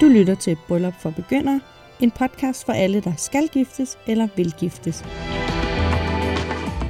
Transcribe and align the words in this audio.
Du 0.00 0.08
lytter 0.08 0.34
til 0.34 0.56
Bryllup 0.68 0.94
for 1.00 1.10
Begyndere, 1.10 1.60
en 2.00 2.10
podcast 2.10 2.66
for 2.66 2.72
alle, 2.72 3.00
der 3.00 3.12
skal 3.16 3.48
giftes 3.48 3.98
eller 4.06 4.28
vil 4.36 4.54
giftes. 4.58 5.04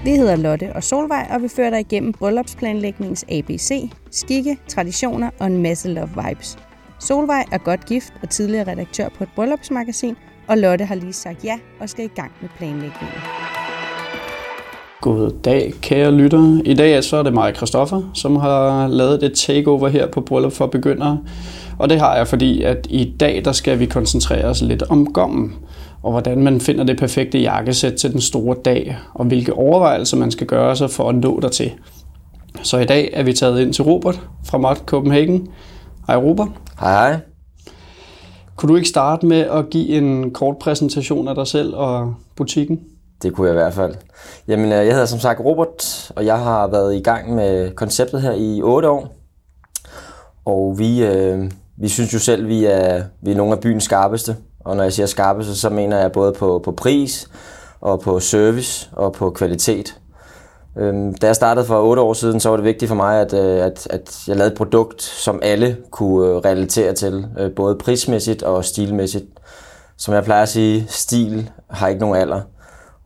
Vi 0.05 0.11
hedder 0.11 0.37
Lotte 0.37 0.73
og 0.73 0.85
Solvej, 0.85 1.27
og 1.31 1.43
vi 1.43 1.49
fører 1.49 1.71
dig 1.71 1.81
igennem 1.81 2.13
bryllupsplanlægningens 2.13 3.25
ABC, 3.29 3.91
skikke, 4.11 4.59
traditioner 4.69 5.31
og 5.41 5.47
en 5.47 5.63
masse 5.63 5.89
love 5.89 6.11
vibes. 6.25 6.59
Solvej 6.99 7.45
er 7.53 7.59
godt 7.59 7.87
gift 7.87 8.13
og 8.23 8.31
tidligere 8.31 8.71
redaktør 8.71 9.09
på 9.09 9.25
et 9.25 9.31
bryllupsmagasin, 9.37 10.17
og 10.49 10.59
Lotte 10.59 10.85
har 10.85 10.95
lige 10.95 11.13
sagt 11.13 11.45
ja 11.45 11.59
og 11.81 11.89
skal 11.89 12.05
i 12.05 12.09
gang 12.09 12.33
med 12.41 12.49
planlægningen. 12.59 13.44
God 15.05 15.31
dag, 15.45 15.73
kære 15.81 16.13
lyttere. 16.13 16.63
I 16.65 16.75
dag 16.75 17.05
så 17.05 17.17
er 17.17 17.23
det 17.23 17.35
mig, 17.35 17.55
Christoffer, 17.57 18.03
som 18.15 18.37
har 18.37 18.87
lavet 18.87 19.23
et 19.23 19.33
takeover 19.33 19.89
her 19.89 20.07
på 20.07 20.21
Bryllup 20.21 20.53
for 20.53 20.67
Begyndere. 20.67 21.19
Og 21.79 21.91
det 21.91 22.01
har 22.01 22.17
jeg, 22.17 22.29
fordi 22.29 22.63
at 22.63 22.87
i 22.91 23.15
dag 23.21 23.45
der 23.45 23.53
skal 23.53 23.79
vi 23.79 23.87
koncentrere 23.87 24.45
os 24.45 24.63
lidt 24.63 24.83
om 24.83 25.13
gommen, 25.13 25.55
og 26.03 26.11
hvordan 26.11 26.43
man 26.43 26.61
finder 26.61 26.85
det 26.85 26.99
perfekte 26.99 27.39
jakkesæt 27.39 27.93
til 27.93 28.13
den 28.13 28.21
store 28.21 28.57
dag, 28.65 28.97
og 29.15 29.25
hvilke 29.25 29.53
overvejelser 29.53 30.17
man 30.17 30.31
skal 30.31 30.47
gøre 30.47 30.77
sig 30.77 30.91
for 30.91 31.09
at 31.09 31.15
nå 31.15 31.41
dertil. 31.41 31.73
Så 32.63 32.79
i 32.79 32.85
dag 32.85 33.11
er 33.13 33.23
vi 33.23 33.33
taget 33.33 33.61
ind 33.61 33.73
til 33.73 33.85
Robert 33.85 34.21
fra 34.47 34.59
Mod 34.59 34.77
Copenhagen. 34.87 35.49
Hej 36.07 36.17
Robert. 36.17 36.49
Hej 36.81 36.93
hej. 36.93 37.21
Kunne 38.57 38.71
du 38.71 38.77
ikke 38.77 38.89
starte 38.89 39.27
med 39.27 39.41
at 39.41 39.71
give 39.71 39.89
en 39.89 40.31
kort 40.31 40.57
præsentation 40.59 41.29
af 41.29 41.35
dig 41.35 41.47
selv 41.47 41.75
og 41.75 42.15
butikken? 42.37 42.81
Det 43.23 43.35
kunne 43.35 43.47
jeg 43.47 43.55
i 43.55 43.59
hvert 43.59 43.75
fald. 43.75 43.95
Jamen, 44.49 44.73
øh, 44.73 44.87
jeg 44.87 44.93
hedder 44.93 45.07
som 45.07 45.19
sagt 45.19 45.41
Robert, 45.41 46.13
og 46.17 46.27
jeg 46.27 46.39
har 46.39 46.67
været 46.67 46.95
i 46.95 47.03
gang 47.03 47.35
med 47.35 47.71
konceptet 47.71 48.23
her 48.23 48.33
i 48.33 48.63
8 48.63 48.91
år. 48.91 49.15
Og 50.45 50.79
vi, 50.79 51.05
øh, 51.05 51.51
vi 51.77 51.89
synes 51.89 52.15
jo 52.15 52.19
selv, 52.19 52.49
vi 52.49 52.65
er, 52.65 53.03
vi 53.23 53.31
er 53.31 53.37
nogle 53.37 53.53
af 53.53 53.61
byens 53.61 53.85
skarpeste. 53.85 54.37
Og 54.65 54.77
når 54.77 54.83
jeg 54.83 54.93
siger 54.93 55.07
skarpeste, 55.07 55.57
så 55.57 55.71
mener 55.71 55.99
jeg 55.99 56.13
både 56.13 56.33
på, 56.33 56.61
på 56.65 56.73
pris, 56.73 57.29
og 57.81 58.01
på 58.01 58.21
service, 58.21 58.91
og 58.93 59.13
på 59.13 59.31
kvalitet. 59.31 59.99
Øhm, 60.79 61.15
da 61.15 61.27
jeg 61.27 61.37
startede 61.37 61.67
for 61.67 61.83
8 61.83 62.03
år 62.03 62.13
siden, 62.13 62.41
så 62.41 62.49
var 62.49 62.57
det 62.57 62.65
vigtigt 62.65 62.89
for 62.89 62.97
mig, 62.97 63.21
at, 63.21 63.33
øh, 63.33 63.65
at, 63.65 63.87
at 63.91 64.25
jeg 64.29 64.37
lavede 64.37 64.53
et 64.53 64.59
produkt, 64.59 65.03
som 65.03 65.41
alle 65.43 65.77
kunne 65.91 66.29
øh, 66.29 66.37
relatere 66.37 66.93
til, 66.93 67.27
øh, 67.39 67.55
både 67.55 67.77
prismæssigt 67.77 68.43
og 68.43 68.65
stilmæssigt. 68.65 69.25
Som 69.97 70.15
jeg 70.15 70.25
plejer 70.25 70.43
at 70.43 70.49
sige, 70.49 70.87
stil 70.89 71.51
har 71.71 71.89
ikke 71.89 72.01
nogen 72.01 72.17
alder. 72.17 72.41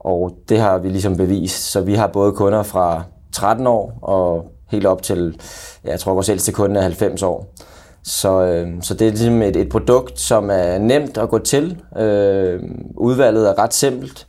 Og 0.09 0.31
det 0.48 0.59
har 0.59 0.78
vi 0.78 0.89
ligesom 0.89 1.17
bevist. 1.17 1.70
Så 1.70 1.81
vi 1.81 1.95
har 1.95 2.06
både 2.06 2.33
kunder 2.33 2.62
fra 2.62 3.03
13 3.33 3.67
år 3.67 3.98
og 4.03 4.45
helt 4.70 4.87
op 4.87 5.03
til, 5.03 5.41
ja, 5.84 5.91
jeg 5.91 6.01
tror 6.01 6.14
vores 6.14 6.28
ældste 6.28 6.53
kunde 6.53 6.78
er 6.81 6.83
90 6.83 7.23
år. 7.23 7.55
Så, 8.05 8.42
øh, 8.42 8.69
så 8.83 8.95
det 8.95 9.06
er 9.06 9.11
ligesom 9.11 9.42
et, 9.42 9.56
et 9.56 9.69
produkt, 9.69 10.20
som 10.20 10.51
er 10.51 10.79
nemt 10.79 11.19
at 11.19 11.29
gå 11.29 11.39
til. 11.39 11.83
Øh, 11.98 12.62
udvalget 12.97 13.48
er 13.48 13.59
ret 13.59 13.75
simpelt, 13.75 14.27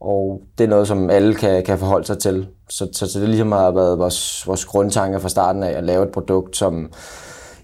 og 0.00 0.40
det 0.58 0.64
er 0.64 0.68
noget, 0.68 0.88
som 0.88 1.10
alle 1.10 1.34
kan, 1.34 1.62
kan 1.64 1.78
forholde 1.78 2.06
sig 2.06 2.18
til. 2.18 2.46
Så, 2.68 2.88
så, 2.92 3.06
så 3.06 3.20
det 3.20 3.28
ligesom 3.28 3.52
har 3.52 3.70
været 3.70 3.98
vores, 3.98 4.46
vores 4.46 4.64
grundtanke 4.64 5.20
fra 5.20 5.28
starten 5.28 5.62
af 5.62 5.70
at 5.70 5.84
lave 5.84 6.02
et 6.04 6.12
produkt, 6.12 6.56
som, 6.56 6.92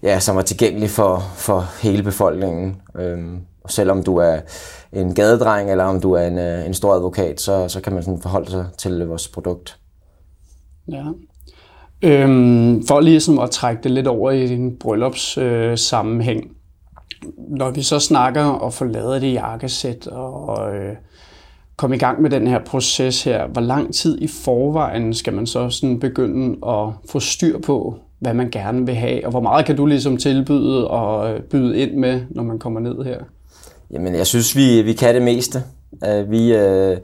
ja, 0.03 0.19
som 0.19 0.37
er 0.37 0.41
tilgængeligt 0.41 0.91
for, 0.91 1.23
for 1.35 1.65
hele 1.81 2.03
befolkningen. 2.03 2.81
Øh, 2.99 3.17
selvom 3.67 4.03
du 4.03 4.17
er 4.17 4.39
en 4.93 5.13
gadedreng, 5.13 5.71
eller 5.71 5.83
om 5.83 6.01
du 6.01 6.11
er 6.11 6.27
en, 6.27 6.37
øh, 6.37 6.65
en 6.65 6.73
stor 6.73 6.93
advokat, 6.93 7.41
så, 7.41 7.67
så 7.67 7.81
kan 7.81 7.93
man 7.93 8.03
sådan 8.03 8.21
forholde 8.21 8.51
sig 8.51 8.65
til 8.77 9.05
vores 9.05 9.27
produkt. 9.27 9.77
Ja. 10.91 11.03
Øhm, 12.01 12.83
for 12.87 12.99
ligesom 12.99 13.39
at 13.39 13.51
trække 13.51 13.83
det 13.83 13.91
lidt 13.91 14.07
over 14.07 14.31
i 14.31 14.53
en 14.53 14.77
bryllupssammenhæng. 14.79 15.71
Øh, 15.71 15.77
sammenhæng. 15.77 16.51
Når 17.37 17.71
vi 17.71 17.81
så 17.81 17.99
snakker 17.99 18.43
og 18.43 18.73
får 18.73 18.85
lavet 18.85 19.21
det 19.21 19.33
jakkesæt 19.33 20.07
og 20.07 20.75
øh, 20.75 20.95
komme 21.77 21.95
i 21.95 21.99
gang 21.99 22.21
med 22.21 22.29
den 22.29 22.47
her 22.47 22.59
proces 22.65 23.23
her, 23.23 23.47
hvor 23.47 23.61
lang 23.61 23.93
tid 23.93 24.21
i 24.21 24.27
forvejen 24.27 25.13
skal 25.13 25.33
man 25.33 25.47
så 25.47 25.69
sådan 25.69 25.99
begynde 25.99 26.67
at 26.67 26.93
få 27.09 27.19
styr 27.19 27.59
på, 27.59 27.95
hvad 28.19 28.33
man 28.33 28.49
gerne 28.49 28.85
vil 28.85 28.95
have, 28.95 29.25
og 29.25 29.31
hvor 29.31 29.41
meget 29.41 29.65
kan 29.65 29.75
du 29.75 29.85
ligesom 29.85 30.17
tilbyde 30.17 30.87
og 30.87 31.33
øh, 31.33 31.41
byde 31.41 31.77
ind 31.77 31.95
med, 31.95 32.21
når 32.29 32.43
man 32.43 32.59
kommer 32.59 32.79
ned 32.79 33.03
her? 33.03 33.19
Jamen, 33.91 34.15
jeg 34.15 34.27
synes, 34.27 34.55
vi, 34.55 34.81
vi 34.81 34.93
kan 34.93 35.15
det 35.15 35.21
meste. 35.21 35.63
Uh, 35.91 36.31
vi, 36.31 36.55
uh, 36.55 36.97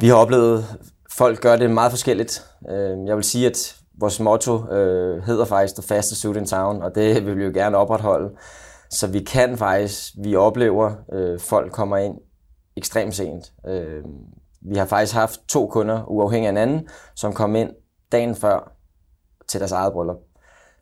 vi 0.00 0.08
har 0.08 0.14
oplevet, 0.14 0.64
folk 1.12 1.40
gør 1.40 1.56
det 1.56 1.70
meget 1.70 1.92
forskelligt. 1.92 2.46
Uh, 2.60 3.06
jeg 3.06 3.16
vil 3.16 3.24
sige, 3.24 3.46
at 3.46 3.76
vores 4.00 4.20
motto 4.20 4.54
uh, 4.54 5.24
hedder 5.26 5.44
faktisk 5.44 5.74
The 5.74 5.82
Fastest 5.82 6.20
Suit 6.20 6.36
in 6.36 6.46
Town, 6.46 6.82
og 6.82 6.94
det 6.94 7.14
vil 7.26 7.36
vi 7.36 7.44
jo 7.44 7.50
gerne 7.54 7.76
opretholde. 7.76 8.30
Så 8.90 9.06
vi 9.06 9.20
kan 9.20 9.58
faktisk, 9.58 10.12
vi 10.24 10.36
oplever, 10.36 10.92
uh, 11.08 11.40
folk 11.40 11.72
kommer 11.72 11.96
ind 11.96 12.14
ekstremt 12.76 13.14
sent. 13.14 13.52
Uh, 13.68 14.10
vi 14.70 14.76
har 14.76 14.86
faktisk 14.86 15.14
haft 15.14 15.40
to 15.48 15.66
kunder, 15.66 16.04
uafhængig 16.08 16.46
af 16.46 16.52
hinanden, 16.52 16.88
som 17.16 17.32
kom 17.32 17.56
ind 17.56 17.70
dagen 18.12 18.34
før 18.34 18.72
til 19.48 19.60
deres 19.60 19.72
eget 19.72 19.92
bryllup. 19.92 20.16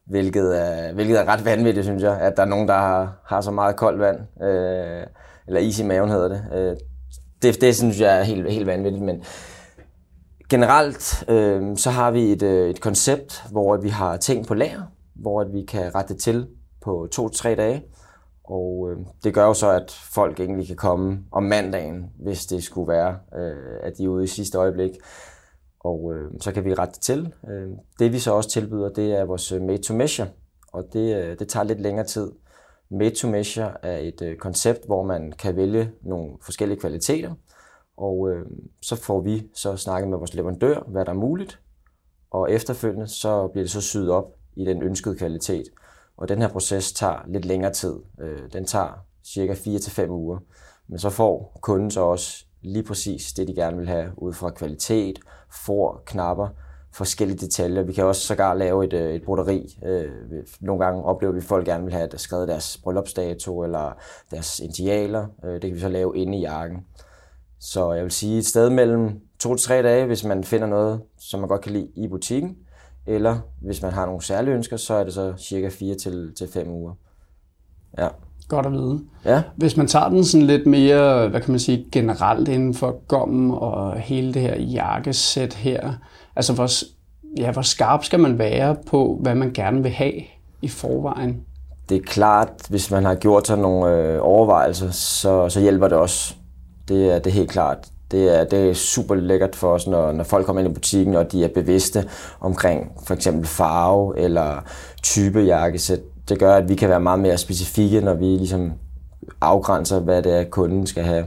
Hvilket 0.08 0.60
er, 0.60 0.92
hvilket 0.92 1.20
er 1.20 1.28
ret 1.28 1.44
vanvittigt, 1.44 1.86
synes 1.86 2.02
jeg, 2.02 2.20
at 2.20 2.36
der 2.36 2.42
er 2.42 2.46
nogen, 2.46 2.69
der 2.69 2.74
har, 2.74 3.22
har 3.24 3.41
så 3.41 3.50
meget 3.50 3.76
koldt 3.76 4.00
vand, 4.00 4.42
øh, 4.42 5.06
eller 5.46 5.60
is 5.60 5.78
i 5.78 5.84
maven 5.84 6.10
hedder 6.10 6.28
det. 6.28 6.44
Øh, 6.54 6.76
det. 7.42 7.60
Det 7.60 7.76
synes 7.76 8.00
jeg 8.00 8.19
er 8.19 8.22
helt, 8.22 8.52
helt 8.52 8.66
vanvittigt, 8.66 9.04
men 9.04 9.22
generelt 10.50 11.24
øh, 11.28 11.76
så 11.76 11.91
har 11.91 12.10
vi 12.10 12.32
et, 12.32 12.42
øh, 12.42 12.70
et 12.70 12.80
koncept, 12.80 13.44
hvor 13.50 13.76
vi 13.76 13.88
har 13.88 14.16
ting 14.16 14.46
på 14.46 14.54
lager, 14.54 14.82
hvor 15.14 15.44
vi 15.44 15.64
kan 15.64 15.94
rette 15.94 16.14
til 16.14 16.46
på 16.84 17.08
to-tre 17.12 17.54
dage. 17.54 17.82
Og 18.44 18.90
øh, 18.90 19.06
det 19.25 19.34
gør 19.34 19.44
jo 19.44 19.54
så, 19.54 19.70
at 19.70 19.90
folk 20.12 20.40
egentlig 20.40 20.66
kan 20.66 20.76
komme 20.76 21.19
om 21.32 21.42
mandagen, 21.42 22.10
hvis 22.19 22.46
det 22.46 22.62
skulle 22.62 22.88
være, 22.88 23.16
øh, 23.38 23.78
at 23.82 23.92
de 23.98 24.04
er 24.04 24.08
ude 24.08 24.25
i 24.25 24.26
sidste 24.26 24.58
øjeblik 24.58 24.90
og 25.80 26.14
øh, 26.14 26.30
så 26.40 26.52
kan 26.52 26.64
vi 26.64 26.74
rette 26.74 26.94
det 26.94 27.00
til. 27.02 27.32
Øh, 27.48 27.70
det 27.98 28.12
vi 28.12 28.18
så 28.18 28.32
også 28.32 28.50
tilbyder, 28.50 28.88
det 28.88 29.12
er 29.12 29.24
vores 29.24 29.52
øh, 29.52 29.62
made 29.62 29.82
to 29.82 29.94
measure, 29.94 30.28
og 30.72 30.84
det, 30.92 31.16
øh, 31.16 31.38
det 31.38 31.48
tager 31.48 31.64
lidt 31.64 31.80
længere 31.80 32.06
tid. 32.06 32.32
Made 32.90 33.14
to 33.14 33.28
measure 33.28 33.84
er 33.84 33.98
et 33.98 34.22
øh, 34.22 34.36
koncept, 34.36 34.86
hvor 34.86 35.02
man 35.02 35.32
kan 35.32 35.56
vælge 35.56 35.90
nogle 36.02 36.30
forskellige 36.42 36.80
kvaliteter, 36.80 37.34
og 37.96 38.30
øh, 38.30 38.46
så 38.82 38.96
får 38.96 39.20
vi 39.20 39.46
så 39.54 39.76
snakket 39.76 40.10
med 40.10 40.18
vores 40.18 40.34
leverandør, 40.34 40.80
hvad 40.86 41.04
der 41.04 41.10
er 41.10 41.16
muligt, 41.16 41.60
og 42.30 42.52
efterfølgende 42.52 43.06
så 43.06 43.48
bliver 43.48 43.64
det 43.64 43.70
så 43.70 43.80
syet 43.80 44.10
op 44.10 44.24
i 44.56 44.64
den 44.64 44.82
ønskede 44.82 45.16
kvalitet. 45.16 45.64
Og 46.16 46.28
den 46.28 46.38
her 46.38 46.48
proces 46.48 46.92
tager 46.92 47.24
lidt 47.26 47.44
længere 47.44 47.72
tid. 47.72 47.94
Øh, 48.20 48.52
den 48.52 48.64
tager 48.64 49.06
cirka 49.24 49.54
4-5 49.54 50.08
uger. 50.08 50.38
Men 50.88 50.98
så 50.98 51.10
får 51.10 51.58
kunden 51.62 51.90
så 51.90 52.00
også 52.00 52.46
lige 52.62 52.82
præcis 52.82 53.32
det, 53.32 53.48
de 53.48 53.54
gerne 53.54 53.76
vil 53.76 53.88
have, 53.88 54.12
ud 54.16 54.32
fra 54.32 54.50
kvalitet, 54.50 55.19
for, 55.50 56.02
knapper, 56.06 56.48
forskellige 56.92 57.38
detaljer. 57.38 57.82
Vi 57.82 57.92
kan 57.92 58.04
også 58.04 58.22
sågar 58.22 58.54
lave 58.54 58.84
et, 58.84 58.92
øh, 58.92 59.14
et 59.14 59.22
broderi. 59.22 59.78
Øh, 59.84 60.10
nogle 60.60 60.84
gange 60.84 61.04
oplever 61.04 61.32
vi, 61.32 61.38
at 61.38 61.44
folk 61.44 61.66
gerne 61.66 61.84
vil 61.84 61.92
have 61.92 62.08
skrevet 62.16 62.48
deres 62.48 62.76
bryllupsdato 62.82 63.64
eller 63.64 63.92
deres 64.30 64.60
initialer. 64.60 65.26
Øh, 65.44 65.52
det 65.52 65.62
kan 65.62 65.74
vi 65.74 65.80
så 65.80 65.88
lave 65.88 66.16
inde 66.16 66.38
i 66.38 66.41
jakken. 66.41 66.86
Så 67.60 67.92
jeg 67.92 68.02
vil 68.04 68.12
sige 68.12 68.38
et 68.38 68.46
sted 68.46 68.70
mellem 68.70 69.20
to 69.38 69.54
til 69.54 69.66
tre 69.66 69.82
dage, 69.82 70.06
hvis 70.06 70.25
man 70.25 70.44
finder 70.44 70.66
noget, 70.66 71.00
som 71.19 71.40
man 71.40 71.48
godt 71.48 71.60
kan 71.60 71.72
lide 71.72 71.88
i 71.96 72.08
butikken. 72.08 72.56
Eller 73.06 73.40
hvis 73.60 73.82
man 73.82 73.92
har 73.92 74.06
nogle 74.06 74.22
særlige 74.22 74.54
ønsker, 74.54 74.76
så 74.76 74.94
er 74.94 75.04
det 75.04 75.14
så 75.14 75.34
cirka 75.36 75.69
4 75.69 75.94
til, 75.94 76.34
til 76.34 76.48
5 76.48 76.70
uger. 76.70 76.94
Ja. 77.98 78.08
Godt 78.48 78.66
at 78.66 78.72
vide. 78.72 79.00
Ja. 79.25 79.42
Hvis 79.56 79.76
man 79.76 79.86
tager 79.86 80.09
den 80.09 80.25
sådan 80.25 80.47
lidt 80.47 80.66
mere, 80.66 81.28
hvad 81.28 81.41
kan 81.41 81.50
man 81.50 81.60
sige, 81.60 81.86
generelt 81.92 82.48
inden 82.48 82.75
for 82.75 83.06
gommen 83.09 83.50
og 83.50 83.98
hele 83.98 84.34
det 84.34 84.42
her 84.42 84.56
jakkesæt 84.56 85.54
her, 85.54 85.92
altså 86.36 86.53
hvor, 86.53 86.69
ja, 87.38 87.50
hvor 87.53 87.62
skarp 87.62 88.05
skal 88.05 88.20
man 88.20 88.38
være 88.38 88.76
på, 88.90 89.19
hvad 89.20 89.34
man 89.34 89.52
gerne 89.52 89.82
vil 89.82 89.90
have 89.90 90.12
i 90.62 90.69
forvejen? 90.69 91.40
Det 91.88 91.96
er 91.96 92.02
klart, 92.02 92.49
hvis 92.69 92.90
man 92.90 93.05
har 93.05 93.14
gjort 93.14 93.46
sig 93.46 93.58
nogle 93.58 93.96
øh, 93.96 94.19
overvejelser, 94.22 94.90
så, 94.90 95.49
så 95.49 95.61
hjælper 95.61 95.88
det 95.88 95.99
også. 95.99 96.34
Det 96.88 97.12
er, 97.12 97.19
det 97.19 97.26
er 97.26 97.34
helt 97.34 97.50
klart. 97.50 97.78
Det 98.11 98.38
er, 98.40 98.44
det 98.44 98.70
er 98.70 98.75
super 98.75 99.14
lækkert 99.14 99.56
for 99.56 99.72
os, 99.72 99.87
når, 99.87 100.12
når 100.12 100.25
folk 100.25 100.46
kommer 100.46 100.62
ind 100.62 100.70
i 100.70 100.75
butikken, 100.75 101.17
og 101.17 101.32
de 101.32 101.44
er 101.44 101.49
bevidste 101.49 102.08
omkring 102.40 102.93
for 103.06 103.14
eksempel 103.14 103.46
farve 103.46 104.19
eller 104.19 104.64
type 105.02 105.40
jakkesæt 105.40 106.00
det 106.28 106.38
gør, 106.38 106.54
at 106.54 106.69
vi 106.69 106.75
kan 106.75 106.88
være 106.88 107.00
meget 107.00 107.20
mere 107.20 107.38
specifikke, 107.38 108.00
når 108.00 108.14
vi 108.14 108.25
ligesom 108.25 108.72
afgrænser, 109.40 110.00
hvad 110.00 110.22
det 110.22 110.34
er, 110.34 110.44
kunden 110.44 110.86
skal 110.86 111.02
have. 111.02 111.25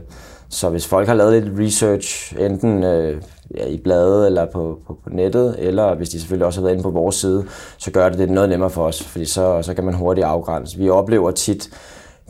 Så 0.48 0.70
hvis 0.70 0.86
folk 0.86 1.08
har 1.08 1.14
lavet 1.14 1.42
lidt 1.42 1.58
research, 1.58 2.34
enten 2.38 2.84
øh, 2.84 3.22
ja, 3.56 3.66
i 3.66 3.80
bladet 3.84 4.26
eller 4.26 4.46
på, 4.52 4.78
på, 4.86 4.98
på 5.04 5.10
nettet, 5.10 5.56
eller 5.58 5.94
hvis 5.94 6.08
de 6.08 6.20
selvfølgelig 6.20 6.46
også 6.46 6.60
har 6.60 6.64
været 6.64 6.74
inde 6.74 6.82
på 6.82 6.90
vores 6.90 7.16
side, 7.16 7.44
så 7.78 7.90
gør 7.90 8.08
det 8.08 8.18
det 8.18 8.30
noget 8.30 8.48
nemmere 8.48 8.70
for 8.70 8.84
os, 8.84 9.02
fordi 9.02 9.24
så, 9.24 9.62
så 9.62 9.74
kan 9.74 9.84
man 9.84 9.94
hurtigt 9.94 10.26
afgrænse. 10.26 10.78
Vi 10.78 10.88
oplever 10.88 11.30
tit, 11.30 11.70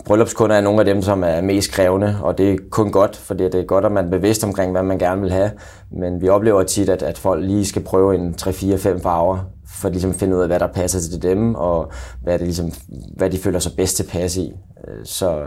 bryllupskunder 0.05 0.57
er 0.57 0.61
nogle 0.61 0.79
af 0.79 0.85
dem, 0.85 1.03
som 1.03 1.25
er 1.25 1.41
mest 1.41 1.73
krævende, 1.73 2.17
og 2.23 2.39
det 2.39 2.53
er 2.53 2.57
kun 2.71 2.93
godt, 2.93 3.17
for 3.17 3.35
det 3.35 3.55
er 3.55 3.63
godt, 3.63 3.85
at 3.85 3.93
man 3.93 4.05
er 4.05 4.11
bevidst 4.11 4.45
omkring, 4.45 4.73
hvad 4.73 4.83
man 4.83 4.99
gerne 4.99 5.21
vil 5.21 5.33
have. 5.33 5.51
Men 5.91 6.21
vi 6.21 6.29
oplever 6.29 6.63
tit, 6.63 6.89
at, 6.89 7.03
at 7.03 7.19
folk 7.19 7.45
lige 7.45 7.67
skal 7.67 7.83
prøve 7.83 8.15
en 8.15 8.35
3-4-5 8.43 9.03
farver, 9.03 9.39
for 9.83 9.89
ligesom 9.89 10.11
at 10.11 10.17
finde 10.17 10.37
ud 10.37 10.43
af, 10.43 10.49
hvad 10.49 10.61
der 10.61 10.67
passer 10.67 11.01
til 11.01 11.23
dem, 11.23 11.55
og 11.55 11.93
hvad, 12.23 12.39
det 12.39 12.47
ligesom, 12.47 12.73
hvad 13.17 13.31
de 13.31 13.39
føler 13.39 13.59
sig 13.59 13.73
bedst 13.77 13.97
tilpas 13.97 14.37
i. 14.37 14.53
Øh, 14.89 15.05
så, 15.05 15.43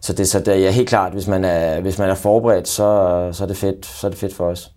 så 0.00 0.12
det, 0.12 0.28
så 0.28 0.38
det 0.38 0.48
er 0.48 0.58
ja, 0.58 0.70
helt 0.70 0.88
klart, 0.88 1.12
hvis 1.12 1.28
man 1.28 1.44
er, 1.44 1.80
hvis 1.80 1.98
man 1.98 2.10
er 2.10 2.14
forberedt, 2.14 2.68
så, 2.68 3.28
så, 3.32 3.44
er 3.44 3.48
det 3.48 3.56
fedt, 3.56 3.86
så 3.86 4.06
er 4.06 4.10
det 4.10 4.18
fedt 4.18 4.34
for 4.34 4.44
os. 4.44 4.72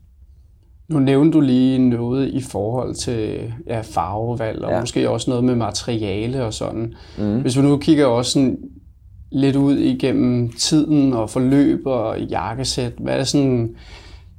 Nu 0.89 0.99
nævnte 0.99 1.37
du 1.37 1.41
lige 1.41 1.89
noget 1.89 2.27
i 2.27 2.41
forhold 2.41 2.95
til 2.95 3.53
ja, 3.67 3.81
farvevalg, 3.81 4.61
og 4.63 4.71
ja. 4.71 4.79
måske 4.79 5.09
også 5.09 5.29
noget 5.29 5.43
med 5.43 5.55
materiale 5.55 6.43
og 6.43 6.53
sådan. 6.53 6.93
Mm. 7.17 7.41
Hvis 7.41 7.57
vi 7.57 7.61
nu 7.61 7.77
kigger 7.77 8.05
også 8.05 8.31
sådan 8.31 8.57
lidt 9.31 9.55
ud 9.55 9.77
igennem 9.77 10.51
tiden 10.51 11.13
og 11.13 11.29
forløb 11.29 11.81
og 11.85 12.19
jakkesæt, 12.19 12.93
hvad 12.97 13.19
er 13.19 13.23
sådan 13.23 13.75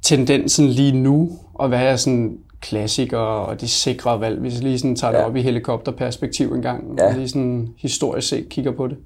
tendensen 0.01 0.67
lige 0.67 0.97
nu, 0.97 1.39
og 1.53 1.67
hvad 1.67 1.79
er 1.79 1.95
sådan 1.95 2.37
klassikere 2.61 3.45
og 3.45 3.61
de 3.61 3.67
sikre 3.67 4.19
valg, 4.19 4.39
hvis 4.39 4.59
vi 4.59 4.65
lige 4.65 4.79
sådan 4.79 4.95
tager 4.95 5.11
ja. 5.11 5.17
det 5.17 5.25
op 5.25 5.35
i 5.35 5.41
helikopterperspektiv 5.41 6.53
en 6.53 6.61
gang, 6.61 6.99
ja. 6.99 7.07
og 7.07 7.13
lige 7.13 7.29
sådan 7.29 7.69
historisk 7.77 8.27
set 8.27 8.49
kigger 8.49 8.71
på 8.71 8.87
det? 8.87 8.97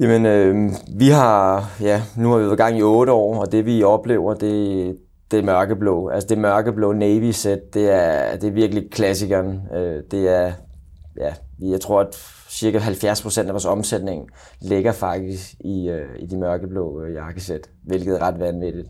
Jamen, 0.00 0.26
øh, 0.26 0.70
vi 0.98 1.08
har, 1.08 1.70
ja, 1.80 2.02
nu 2.16 2.30
har 2.30 2.38
vi 2.38 2.44
været 2.44 2.54
i 2.54 2.56
gang 2.56 2.78
i 2.78 2.82
otte 2.82 3.12
år, 3.12 3.40
og 3.40 3.52
det 3.52 3.66
vi 3.66 3.82
oplever, 3.82 4.34
det, 4.34 4.96
det 5.30 5.38
er 5.38 5.42
mørkeblå. 5.42 6.08
Altså 6.08 6.28
det 6.28 6.38
mørkeblå 6.38 6.92
Navy 6.92 7.30
set, 7.30 7.74
det 7.74 7.90
er, 7.90 8.36
det 8.36 8.48
er 8.48 8.52
virkelig 8.52 8.90
klassikeren. 8.90 9.60
Øh, 9.74 10.02
det 10.10 10.28
er, 10.28 10.52
ja, 11.20 11.32
jeg 11.60 11.80
tror, 11.80 12.00
at 12.00 12.16
cirka 12.50 12.78
70 12.78 13.22
procent 13.22 13.48
af 13.48 13.54
vores 13.54 13.64
omsætning 13.64 14.28
ligger 14.60 14.92
faktisk 14.92 15.54
i, 15.60 15.88
øh, 15.88 16.08
i 16.18 16.26
de 16.26 16.36
mørkeblå 16.36 17.02
øh, 17.02 17.14
jakkesæt, 17.14 17.70
hvilket 17.82 18.14
er 18.14 18.22
ret 18.22 18.40
vanvittigt. 18.40 18.88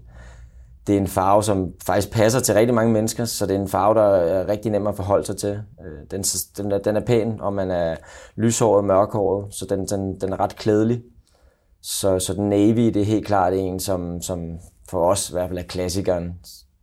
Det 0.86 0.96
er 0.96 1.00
en 1.00 1.06
farve, 1.06 1.42
som 1.42 1.72
faktisk 1.84 2.12
passer 2.12 2.40
til 2.40 2.54
rigtig 2.54 2.74
mange 2.74 2.92
mennesker, 2.92 3.24
så 3.24 3.46
det 3.46 3.56
er 3.56 3.60
en 3.60 3.68
farve, 3.68 3.94
der 3.94 4.02
er 4.02 4.48
rigtig 4.48 4.70
nem 4.70 4.86
at 4.86 4.96
forholde 4.96 5.26
sig 5.26 5.36
til. 5.36 5.50
Øh, 5.84 6.10
den, 6.10 6.22
den, 6.56 6.72
er, 6.72 6.78
den 6.78 6.96
er 6.96 7.00
pæn, 7.00 7.40
og 7.40 7.52
man 7.52 7.70
er 7.70 7.96
lyshåret, 8.36 8.84
mørkhåret, 8.84 9.54
så 9.54 9.66
den, 9.66 9.86
den, 9.86 10.20
den 10.20 10.32
er 10.32 10.40
ret 10.40 10.56
klædelig. 10.56 11.02
Så, 11.82 12.18
så 12.18 12.34
den 12.34 12.48
navy, 12.48 12.86
det 12.86 12.96
er 12.96 13.04
helt 13.04 13.26
klart 13.26 13.52
en, 13.52 13.80
som, 13.80 14.22
som 14.22 14.58
for 14.88 15.10
os 15.10 15.30
i 15.30 15.32
hvert 15.32 15.48
fald 15.48 15.58
er 15.58 15.62
klassikeren. 15.62 16.34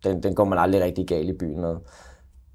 Den, 0.04 0.24
den 0.24 0.36
går 0.36 0.44
man 0.44 0.60
aldrig 0.60 0.81
rigtig 0.81 1.07
galt 1.07 1.30
i 1.30 1.38
byen 1.38 1.62
med. 1.62 1.75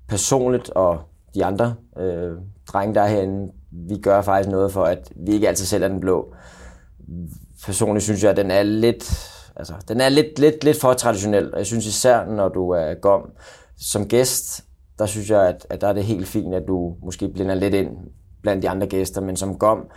Personligt 0.08 0.70
og 0.70 1.00
de 1.34 1.44
andre 1.44 1.74
øh, 1.98 2.32
drenge, 2.72 2.94
der 2.94 3.00
er 3.00 3.08
herinde, 3.08 3.52
vi 3.70 3.98
gør 3.98 4.22
faktisk 4.22 4.50
noget 4.50 4.72
for, 4.72 4.84
at 4.84 5.12
vi 5.16 5.32
ikke 5.32 5.48
altid 5.48 5.66
sælger 5.66 5.88
den 5.88 6.00
blå. 6.00 6.34
Personligt 7.64 8.04
synes 8.04 8.22
jeg, 8.22 8.30
at 8.30 8.36
den 8.36 8.50
er 8.50 8.62
lidt, 8.62 9.30
altså, 9.56 9.74
den 9.88 10.00
er 10.00 10.08
lidt, 10.08 10.38
lidt, 10.38 10.64
lidt 10.64 10.80
for 10.80 10.92
traditionel. 10.92 11.52
Og 11.52 11.58
jeg 11.58 11.66
synes 11.66 11.86
især, 11.86 12.24
når 12.24 12.48
du 12.48 12.70
er 12.70 12.94
gom 12.94 13.30
som 13.78 14.08
gæst, 14.08 14.64
der 14.98 15.06
synes 15.06 15.30
jeg, 15.30 15.48
at, 15.48 15.66
at 15.70 15.80
der 15.80 15.88
er 15.88 15.92
det 15.92 16.04
helt 16.04 16.26
fint, 16.26 16.54
at 16.54 16.62
du 16.68 16.96
måske 17.02 17.28
blinder 17.28 17.54
lidt 17.54 17.74
ind 17.74 17.96
blandt 18.42 18.62
de 18.62 18.68
andre 18.68 18.86
gæster, 18.86 19.20
men 19.20 19.36
som 19.36 19.58
gom, 19.58 19.90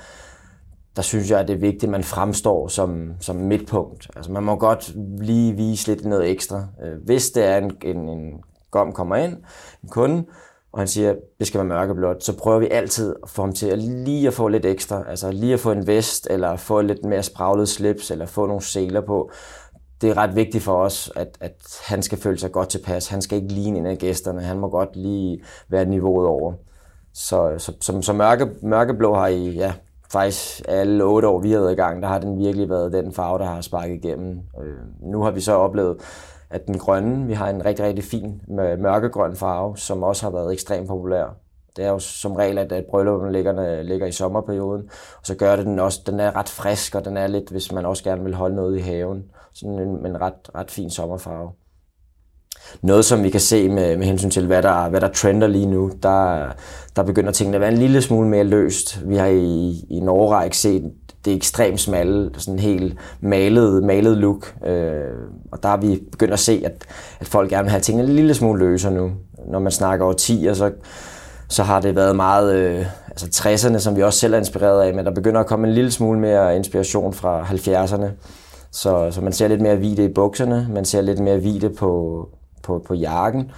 der 0.95 1.01
synes 1.01 1.31
jeg, 1.31 1.39
at 1.39 1.47
det 1.47 1.53
er 1.53 1.59
vigtigt, 1.59 1.83
at 1.83 1.89
man 1.89 2.03
fremstår 2.03 2.67
som, 2.67 3.11
som 3.19 3.35
midtpunkt. 3.35 4.07
Altså 4.15 4.31
man 4.31 4.43
må 4.43 4.55
godt 4.55 4.95
lige 5.21 5.53
vise 5.53 5.87
lidt 5.87 6.05
noget 6.05 6.29
ekstra. 6.29 6.67
Øh, 6.83 7.03
hvis 7.05 7.29
det 7.29 7.43
er 7.43 7.57
en, 7.57 7.71
en, 7.83 8.09
en 8.09 8.43
gom 8.71 8.93
kommer 8.93 9.15
ind, 9.15 9.37
en 9.83 9.89
kunde, 9.89 10.25
og 10.71 10.79
han 10.79 10.87
siger, 10.87 11.09
at 11.09 11.17
det 11.39 11.47
skal 11.47 11.57
være 11.57 11.67
mørkeblåt, 11.67 12.23
så 12.23 12.37
prøver 12.37 12.59
vi 12.59 12.67
altid 12.71 13.15
at 13.23 13.29
få 13.29 13.41
ham 13.41 13.53
til 13.53 13.67
at 13.67 13.79
lige 13.79 14.27
at 14.27 14.33
få 14.33 14.47
lidt 14.47 14.65
ekstra. 14.65 15.03
Altså 15.09 15.31
lige 15.31 15.53
at 15.53 15.59
få 15.59 15.71
en 15.71 15.87
vest, 15.87 16.27
eller 16.29 16.55
få 16.55 16.81
lidt 16.81 17.05
mere 17.05 17.23
spraglet 17.23 17.69
slips, 17.69 18.11
eller 18.11 18.25
få 18.25 18.45
nogle 18.45 18.61
seler 18.61 19.01
på. 19.01 19.31
Det 20.01 20.09
er 20.09 20.17
ret 20.17 20.35
vigtigt 20.35 20.63
for 20.63 20.83
os, 20.83 21.11
at, 21.15 21.37
at 21.41 21.81
han 21.85 22.03
skal 22.03 22.17
føle 22.17 22.37
sig 22.37 22.51
godt 22.51 22.69
tilpas. 22.69 23.07
Han 23.07 23.21
skal 23.21 23.37
ikke 23.37 23.53
ligne 23.53 23.79
en 23.79 23.85
af 23.85 23.97
gæsterne. 23.97 24.41
Han 24.41 24.59
må 24.59 24.69
godt 24.69 24.95
lige 24.95 25.43
være 25.69 25.85
niveauet 25.85 26.27
over. 26.27 26.53
Så, 27.13 27.53
så, 27.57 27.73
så, 27.81 28.01
så 28.01 28.13
mørke, 28.13 28.47
mørkeblå 28.61 29.15
har 29.15 29.27
I, 29.27 29.49
ja, 29.49 29.73
faktisk 30.11 30.61
alle 30.67 31.03
otte 31.03 31.27
år, 31.27 31.39
vi 31.39 31.51
har 31.51 31.59
været 31.59 31.71
i 31.71 31.75
gang, 31.75 32.01
der 32.01 32.07
har 32.07 32.19
den 32.19 32.37
virkelig 32.37 32.69
været 32.69 32.93
den 32.93 33.13
farve, 33.13 33.39
der 33.39 33.45
har 33.45 33.61
sparket 33.61 33.95
igennem. 33.95 34.39
Øh, 34.63 35.11
nu 35.11 35.21
har 35.21 35.31
vi 35.31 35.41
så 35.41 35.53
oplevet, 35.53 35.97
at 36.49 36.67
den 36.67 36.77
grønne, 36.77 37.27
vi 37.27 37.33
har 37.33 37.49
en 37.49 37.65
rigtig, 37.65 37.85
rigtig 37.85 38.03
fin 38.03 38.41
mørkegrøn 38.79 39.35
farve, 39.35 39.77
som 39.77 40.03
også 40.03 40.23
har 40.25 40.31
været 40.31 40.53
ekstremt 40.53 40.87
populær. 40.87 41.35
Det 41.75 41.85
er 41.85 41.89
jo 41.89 41.99
som 41.99 42.35
regel, 42.35 42.57
at 42.57 42.85
brylluppen 42.89 43.31
ligger, 43.31 43.81
ligger 43.83 44.07
i 44.07 44.11
sommerperioden, 44.11 44.89
og 45.19 45.25
så 45.25 45.35
gør 45.35 45.55
det 45.55 45.65
den 45.65 45.79
også, 45.79 46.01
den 46.05 46.19
er 46.19 46.35
ret 46.35 46.49
frisk, 46.49 46.95
og 46.95 47.05
den 47.05 47.17
er 47.17 47.27
lidt, 47.27 47.49
hvis 47.49 47.71
man 47.71 47.85
også 47.85 48.03
gerne 48.03 48.23
vil 48.23 48.33
holde 48.33 48.55
noget 48.55 48.77
i 48.77 48.81
haven. 48.81 49.23
Sådan 49.53 49.79
en, 49.79 50.05
en 50.05 50.21
ret, 50.21 50.55
ret 50.55 50.71
fin 50.71 50.89
sommerfarve. 50.89 51.51
Noget, 52.81 53.05
som 53.05 53.23
vi 53.23 53.29
kan 53.29 53.39
se 53.39 53.69
med, 53.69 53.97
med 53.97 54.05
hensyn 54.05 54.29
til, 54.29 54.45
hvad 54.45 54.63
der, 54.63 54.89
hvad 54.89 55.01
der 55.01 55.07
trender 55.07 55.47
lige 55.47 55.65
nu, 55.65 55.91
der, 56.03 56.47
der 56.95 57.03
begynder 57.03 57.31
tingene 57.31 57.57
at 57.57 57.61
være 57.61 57.71
en 57.71 57.77
lille 57.77 58.01
smule 58.01 58.27
mere 58.27 58.43
løst. 58.43 59.09
Vi 59.09 59.15
har 59.15 59.27
i, 59.27 59.69
i 59.89 59.99
Norge 59.99 60.43
ikke 60.43 60.57
set 60.57 60.93
det 61.25 61.33
ekstremt 61.33 61.79
smalle, 61.79 62.31
sådan 62.37 62.59
helt 62.59 62.97
malet, 63.21 63.83
malet 63.83 64.17
look. 64.17 64.55
Øh, 64.65 65.01
og 65.51 65.63
der 65.63 65.69
har 65.69 65.77
vi 65.77 66.03
begyndt 66.11 66.33
at 66.33 66.39
se, 66.39 66.61
at, 66.65 66.85
at 67.19 67.27
folk 67.27 67.49
gerne 67.49 67.63
vil 67.63 67.71
have 67.71 67.81
tingene 67.81 68.09
en 68.09 68.15
lille 68.15 68.33
smule 68.33 68.59
løsere 68.59 68.93
nu. 68.93 69.11
Når 69.47 69.59
man 69.59 69.71
snakker 69.71 70.05
over 70.05 70.13
10, 70.13 70.49
så, 70.53 70.71
så 71.49 71.63
har 71.63 71.81
det 71.81 71.95
været 71.95 72.15
meget 72.15 72.55
øh, 72.55 72.85
altså 73.09 73.25
60'erne, 73.43 73.79
som 73.79 73.95
vi 73.95 74.03
også 74.03 74.19
selv 74.19 74.33
er 74.33 74.37
inspireret 74.37 74.81
af, 74.81 74.93
men 74.93 75.05
der 75.05 75.11
begynder 75.11 75.39
at 75.39 75.47
komme 75.47 75.67
en 75.67 75.73
lille 75.73 75.91
smule 75.91 76.19
mere 76.19 76.55
inspiration 76.55 77.13
fra 77.13 77.43
70'erne. 77.43 78.05
Så, 78.71 79.11
så 79.11 79.21
man 79.21 79.33
ser 79.33 79.47
lidt 79.47 79.61
mere 79.61 79.75
hvide 79.75 80.05
i 80.05 80.13
bukserne, 80.13 80.67
man 80.73 80.85
ser 80.85 81.01
lidt 81.01 81.19
mere 81.19 81.37
hvide 81.37 81.69
på, 81.69 82.23
på, 82.63 82.83
på 82.87 82.93
jakken. 82.93 83.51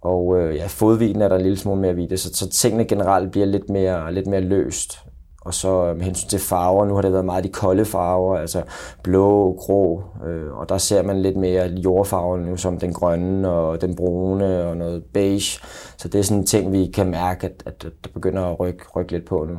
Og 0.00 0.38
øh, 0.38 0.56
ja, 0.56 0.66
fodviden 0.66 1.22
er 1.22 1.28
der 1.28 1.36
en 1.36 1.42
lille 1.42 1.58
smule 1.58 1.80
mere 1.80 1.92
hvide, 1.92 2.16
så, 2.16 2.34
så 2.34 2.50
tingene 2.50 2.84
generelt 2.84 3.30
bliver 3.30 3.46
lidt 3.46 3.70
mere, 3.70 4.14
lidt 4.14 4.26
mere 4.26 4.40
løst. 4.40 4.98
Og 5.46 5.54
så 5.54 5.86
øh, 5.86 5.96
med 5.96 6.04
hensyn 6.04 6.28
til 6.28 6.38
farver, 6.38 6.84
nu 6.84 6.94
har 6.94 7.02
det 7.02 7.12
været 7.12 7.24
meget 7.24 7.44
de 7.44 7.48
kolde 7.48 7.84
farver, 7.84 8.36
altså 8.36 8.62
blå, 9.02 9.56
grå, 9.58 10.02
øh, 10.26 10.52
og 10.52 10.68
der 10.68 10.78
ser 10.78 11.02
man 11.02 11.22
lidt 11.22 11.36
mere 11.36 11.66
jordfarver 11.66 12.36
nu, 12.36 12.56
som 12.56 12.78
den 12.78 12.92
grønne 12.92 13.48
og 13.48 13.80
den 13.80 13.96
brune 13.96 14.64
og 14.64 14.76
noget 14.76 15.04
beige. 15.04 15.60
Så 15.96 16.08
det 16.08 16.14
er 16.14 16.22
sådan 16.22 16.40
en 16.40 16.46
ting, 16.46 16.72
vi 16.72 16.90
kan 16.94 17.10
mærke, 17.10 17.46
at, 17.46 17.62
at, 17.66 17.84
at 17.84 17.92
der 18.04 18.10
begynder 18.14 18.42
at 18.42 18.60
rykke, 18.60 18.84
rykke 18.96 19.12
lidt 19.12 19.24
på 19.24 19.44
nu. 19.44 19.58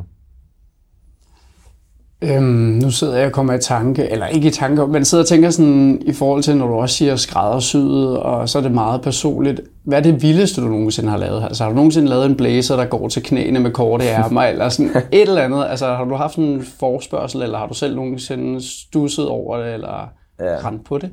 Øhm, 2.22 2.44
nu 2.84 2.92
sidder 2.92 3.18
jeg 3.18 3.26
og 3.26 3.32
kommer 3.32 3.54
i 3.54 3.60
tanke, 3.60 4.10
eller 4.10 4.28
ikke 4.28 4.48
i 4.48 4.52
tanke, 4.52 4.88
men 4.88 5.06
sidder 5.06 5.24
og 5.24 5.28
tænker 5.28 5.50
sådan 5.50 6.02
i 6.02 6.14
forhold 6.14 6.44
til, 6.44 6.58
når 6.58 6.68
du 6.68 6.74
også 6.74 6.96
siger 6.96 7.16
skræddersyet, 7.16 8.18
og 8.18 8.50
så 8.50 8.58
er 8.58 8.62
det 8.62 8.72
meget 8.72 9.02
personligt. 9.02 9.62
Hvad 9.84 9.98
er 9.98 10.02
det 10.02 10.22
vildeste, 10.22 10.62
du 10.62 10.68
nogensinde 10.68 11.10
har 11.10 11.18
lavet? 11.18 11.44
Altså 11.44 11.64
har 11.64 11.70
du 11.72 11.76
nogensinde 11.76 12.08
lavet 12.08 12.26
en 12.26 12.38
blazer, 12.38 12.76
der 12.76 12.86
går 12.86 13.08
til 13.08 13.24
knæene 13.24 13.60
med 13.60 13.72
korte 13.72 14.06
ærmer, 14.06 14.42
eller 14.52 14.70
sådan 14.70 14.96
et 15.12 15.22
eller 15.22 15.42
andet? 15.42 15.66
Altså 15.70 15.86
har 15.86 16.06
du 16.06 16.16
haft 16.16 16.38
en 16.38 16.64
forspørgsel, 16.80 17.42
eller 17.42 17.58
har 17.58 17.68
du 17.68 17.74
selv 17.74 17.96
nogensinde 17.96 18.62
stusset 18.62 19.28
over 19.28 19.58
det, 19.58 19.74
eller 19.74 20.10
ja. 20.40 20.70
på 20.86 20.98
det? 20.98 21.12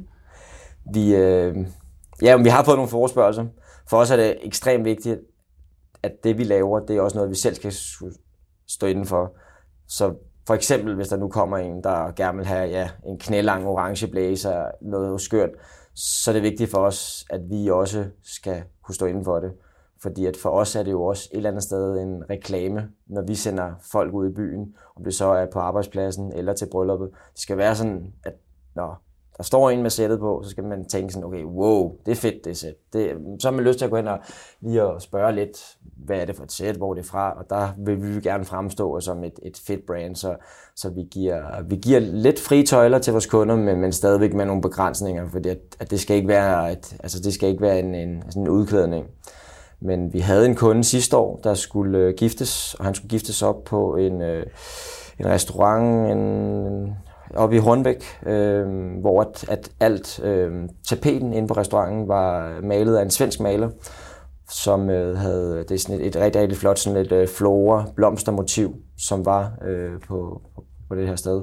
Vi, 0.95 1.14
øh, 1.14 1.57
ja, 2.23 2.37
vi 2.37 2.49
har 2.49 2.64
fået 2.64 2.76
nogle 2.76 2.90
forspørgelser. 2.90 3.45
For 3.90 3.97
os 3.97 4.11
er 4.11 4.17
det 4.17 4.37
ekstremt 4.43 4.85
vigtigt, 4.85 5.19
at 6.02 6.12
det 6.25 6.38
vi 6.38 6.45
laver, 6.45 6.81
det 6.81 6.97
er 6.97 7.00
også 7.00 7.17
noget, 7.17 7.31
vi 7.31 7.37
selv 7.37 7.55
skal 7.55 7.73
stå 8.69 8.87
inden 8.87 9.07
for. 9.07 9.33
Så 9.88 10.12
for 10.47 10.55
eksempel, 10.55 10.95
hvis 10.95 11.09
der 11.09 11.17
nu 11.17 11.29
kommer 11.29 11.57
en, 11.57 11.83
der 11.83 12.13
gerne 12.13 12.39
vil 12.39 12.47
have 12.47 12.69
ja, 12.69 12.91
en 13.07 13.19
knælang 13.19 13.67
orange 13.67 14.07
blazer, 14.07 14.71
noget 14.81 15.21
skørt, 15.21 15.51
så 15.95 16.31
er 16.31 16.33
det 16.33 16.43
vigtigt 16.43 16.71
for 16.71 16.79
os, 16.79 17.27
at 17.31 17.41
vi 17.51 17.71
også 17.71 18.05
skal 18.23 18.63
kunne 18.83 18.95
stå 18.95 19.07
inden 19.07 19.25
for 19.25 19.41
det. 19.41 19.53
Fordi 20.03 20.27
at 20.27 20.37
for 20.37 20.51
os 20.51 20.77
er 20.77 20.83
det 20.83 20.91
jo 20.91 21.05
også 21.05 21.29
et 21.33 21.37
eller 21.37 21.51
andet 21.51 21.63
sted 21.63 21.99
en 21.99 22.31
reklame, 22.31 22.89
når 23.07 23.23
vi 23.23 23.35
sender 23.35 23.73
folk 23.93 24.15
ud 24.15 24.31
i 24.31 24.33
byen, 24.33 24.75
om 24.97 25.05
det 25.05 25.15
så 25.15 25.27
er 25.27 25.47
på 25.53 25.59
arbejdspladsen 25.59 26.33
eller 26.33 26.55
til 26.55 26.69
brylluppet. 26.71 27.11
Det 27.33 27.41
skal 27.41 27.57
være 27.57 27.77
sådan, 27.77 28.13
at 28.25 28.35
når 28.75 29.03
der 29.37 29.43
står 29.43 29.71
en 29.71 29.83
med 29.83 29.91
sættet 29.91 30.19
på, 30.19 30.41
så 30.45 30.50
skal 30.50 30.64
man 30.64 30.85
tænke 30.85 31.12
sådan, 31.12 31.26
okay, 31.26 31.45
wow, 31.45 31.93
det 32.07 32.12
er 32.12 32.17
fedt 32.17 32.45
det 32.45 32.57
sæt. 32.57 32.75
Det, 32.93 33.11
så 33.41 33.49
har 33.49 33.53
man 33.53 33.64
lyst 33.64 33.79
til 33.79 33.85
at 33.85 33.91
gå 33.91 33.97
ind 33.97 34.09
og 34.09 34.19
lige 34.61 34.83
at 34.83 35.03
spørge 35.03 35.35
lidt, 35.35 35.76
hvad 35.97 36.17
er 36.17 36.25
det 36.25 36.37
for 36.37 36.45
et 36.45 36.53
sæt, 36.53 36.76
hvor 36.76 36.95
det 36.95 37.00
er 37.00 37.07
fra, 37.07 37.38
og 37.38 37.45
der 37.50 37.69
vil 37.79 38.14
vi 38.14 38.21
gerne 38.21 38.45
fremstå 38.45 39.00
som 39.00 39.25
et, 39.25 39.41
et 39.43 39.61
fedt 39.67 39.87
brand, 39.87 40.17
så, 40.17 40.37
så 40.76 40.91
vi, 40.91 41.03
giver, 41.11 41.62
vi 41.62 41.76
giver 41.76 42.00
lidt 42.00 42.41
fri 42.41 42.62
tøjler 42.62 42.99
til 42.99 43.12
vores 43.12 43.26
kunder, 43.26 43.57
men, 43.57 43.81
men 43.81 43.93
stadigvæk 43.93 44.35
med 44.35 44.47
nogle 44.47 44.62
begrænsninger, 44.62 45.29
fordi 45.29 45.49
at, 45.49 45.59
at 45.81 45.91
det 45.91 46.00
skal 46.00 46.17
ikke 46.17 46.29
være, 46.29 46.73
et, 46.73 46.97
altså 47.00 47.21
det 47.21 47.35
skal 47.35 47.49
ikke 47.49 47.62
være 47.62 47.79
en, 47.79 47.95
en, 47.95 48.23
sådan 48.29 48.43
en 48.43 48.49
udklædning. 48.49 49.07
Men 49.81 50.12
vi 50.12 50.19
havde 50.19 50.47
en 50.47 50.55
kunde 50.55 50.85
sidste 50.85 51.17
år, 51.17 51.41
der 51.45 51.55
skulle 51.55 51.99
øh, 51.99 52.14
giftes, 52.17 52.75
og 52.75 52.85
han 52.85 52.95
skulle 52.95 53.11
giftes 53.11 53.43
op 53.43 53.64
på 53.64 53.97
en, 53.97 54.23
øh, 54.23 54.47
en 55.19 55.26
restaurant, 55.26 56.11
en, 56.11 56.97
oppe 57.37 57.57
i 57.57 57.59
Hornbæk, 57.59 58.05
øh, 58.26 58.67
hvor 59.00 59.21
at, 59.21 59.45
at 59.49 59.71
alt 59.81 60.21
øh, 60.25 60.69
tapeten 60.88 61.33
inde 61.33 61.49
på 61.49 61.55
restauranten 61.55 62.09
var 62.09 62.61
malet 62.62 62.97
af 62.97 63.03
en 63.03 63.11
svensk 63.11 63.41
maler, 63.41 63.71
som 64.50 64.91
øh, 64.91 65.19
havde 65.19 65.64
det 65.69 65.71
er 65.71 65.79
sådan 65.79 66.00
et, 66.00 66.07
et 66.07 66.17
rigtig, 66.17 66.43
rigtig 66.43 66.59
flot 66.59 66.79
sådan 66.79 67.00
et 67.00 67.12
øh, 67.12 67.29
flora 67.29 67.85
blomstermotiv, 67.97 68.75
som 68.99 69.25
var 69.25 69.53
øh, 69.64 70.00
på, 70.09 70.43
på, 70.88 70.95
det 70.95 71.09
her 71.09 71.17
sted. 71.17 71.43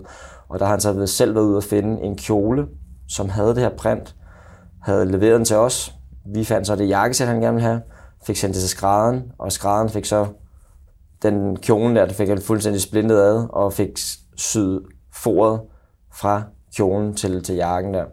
Og 0.50 0.60
der 0.60 0.66
har 0.66 0.72
han 0.72 0.82
så 0.82 1.08
selv 1.08 1.36
været 1.36 1.46
ude 1.46 1.58
at 1.58 1.64
finde 1.64 2.02
en 2.02 2.16
kjole, 2.18 2.68
som 3.10 3.30
havde 3.30 3.50
det 3.50 3.58
her 3.58 3.70
print, 3.78 4.16
havde 4.82 5.06
leveret 5.06 5.38
den 5.38 5.46
til 5.46 5.56
os. 5.56 5.94
Vi 6.34 6.44
fandt 6.44 6.68
så 6.68 6.76
det 6.76 6.90
jakkesæt, 6.90 7.28
han 7.28 7.42
gerne 7.42 7.54
ville 7.54 7.70
have, 7.70 7.82
fik 8.26 8.36
sendt 8.36 8.54
det 8.54 8.62
til 8.62 8.70
skrædderen, 8.70 9.32
og 9.38 9.52
skrædderen 9.52 9.90
fik 9.90 10.06
så 10.06 10.28
den 11.24 11.56
kjole 11.56 11.96
der, 11.96 12.06
der 12.06 12.14
fik 12.14 12.28
han 12.28 12.42
fuldstændig 12.42 12.82
splintet 12.82 13.18
ad, 13.18 13.48
og 13.50 13.74
fik 13.74 13.90
syet 14.36 14.82
foret 15.14 15.60
fra 16.14 16.44
kjolen 16.76 17.16
til, 17.16 17.44
til 17.44 17.56
jakken 17.56 17.94
der. 17.94 18.06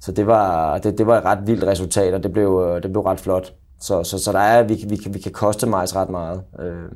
Så 0.00 0.12
det 0.12 0.26
var, 0.26 0.78
det, 0.78 0.98
det 0.98 1.06
var 1.06 1.18
et 1.18 1.24
ret 1.24 1.46
vildt 1.46 1.64
resultat, 1.64 2.14
og 2.14 2.22
det 2.22 2.32
blev, 2.32 2.68
øh, 2.68 2.82
det 2.82 2.92
blev 2.92 3.02
ret 3.02 3.20
flot. 3.20 3.54
Så, 3.80 4.04
så, 4.04 4.18
så 4.18 4.32
der 4.32 4.38
er, 4.38 4.62
vi, 4.62 4.74
vi, 4.88 5.00
vi 5.10 5.18
kan 5.18 5.32
customize 5.32 5.96
ret 5.96 6.10
meget. 6.10 6.42
Øh, 6.60 6.92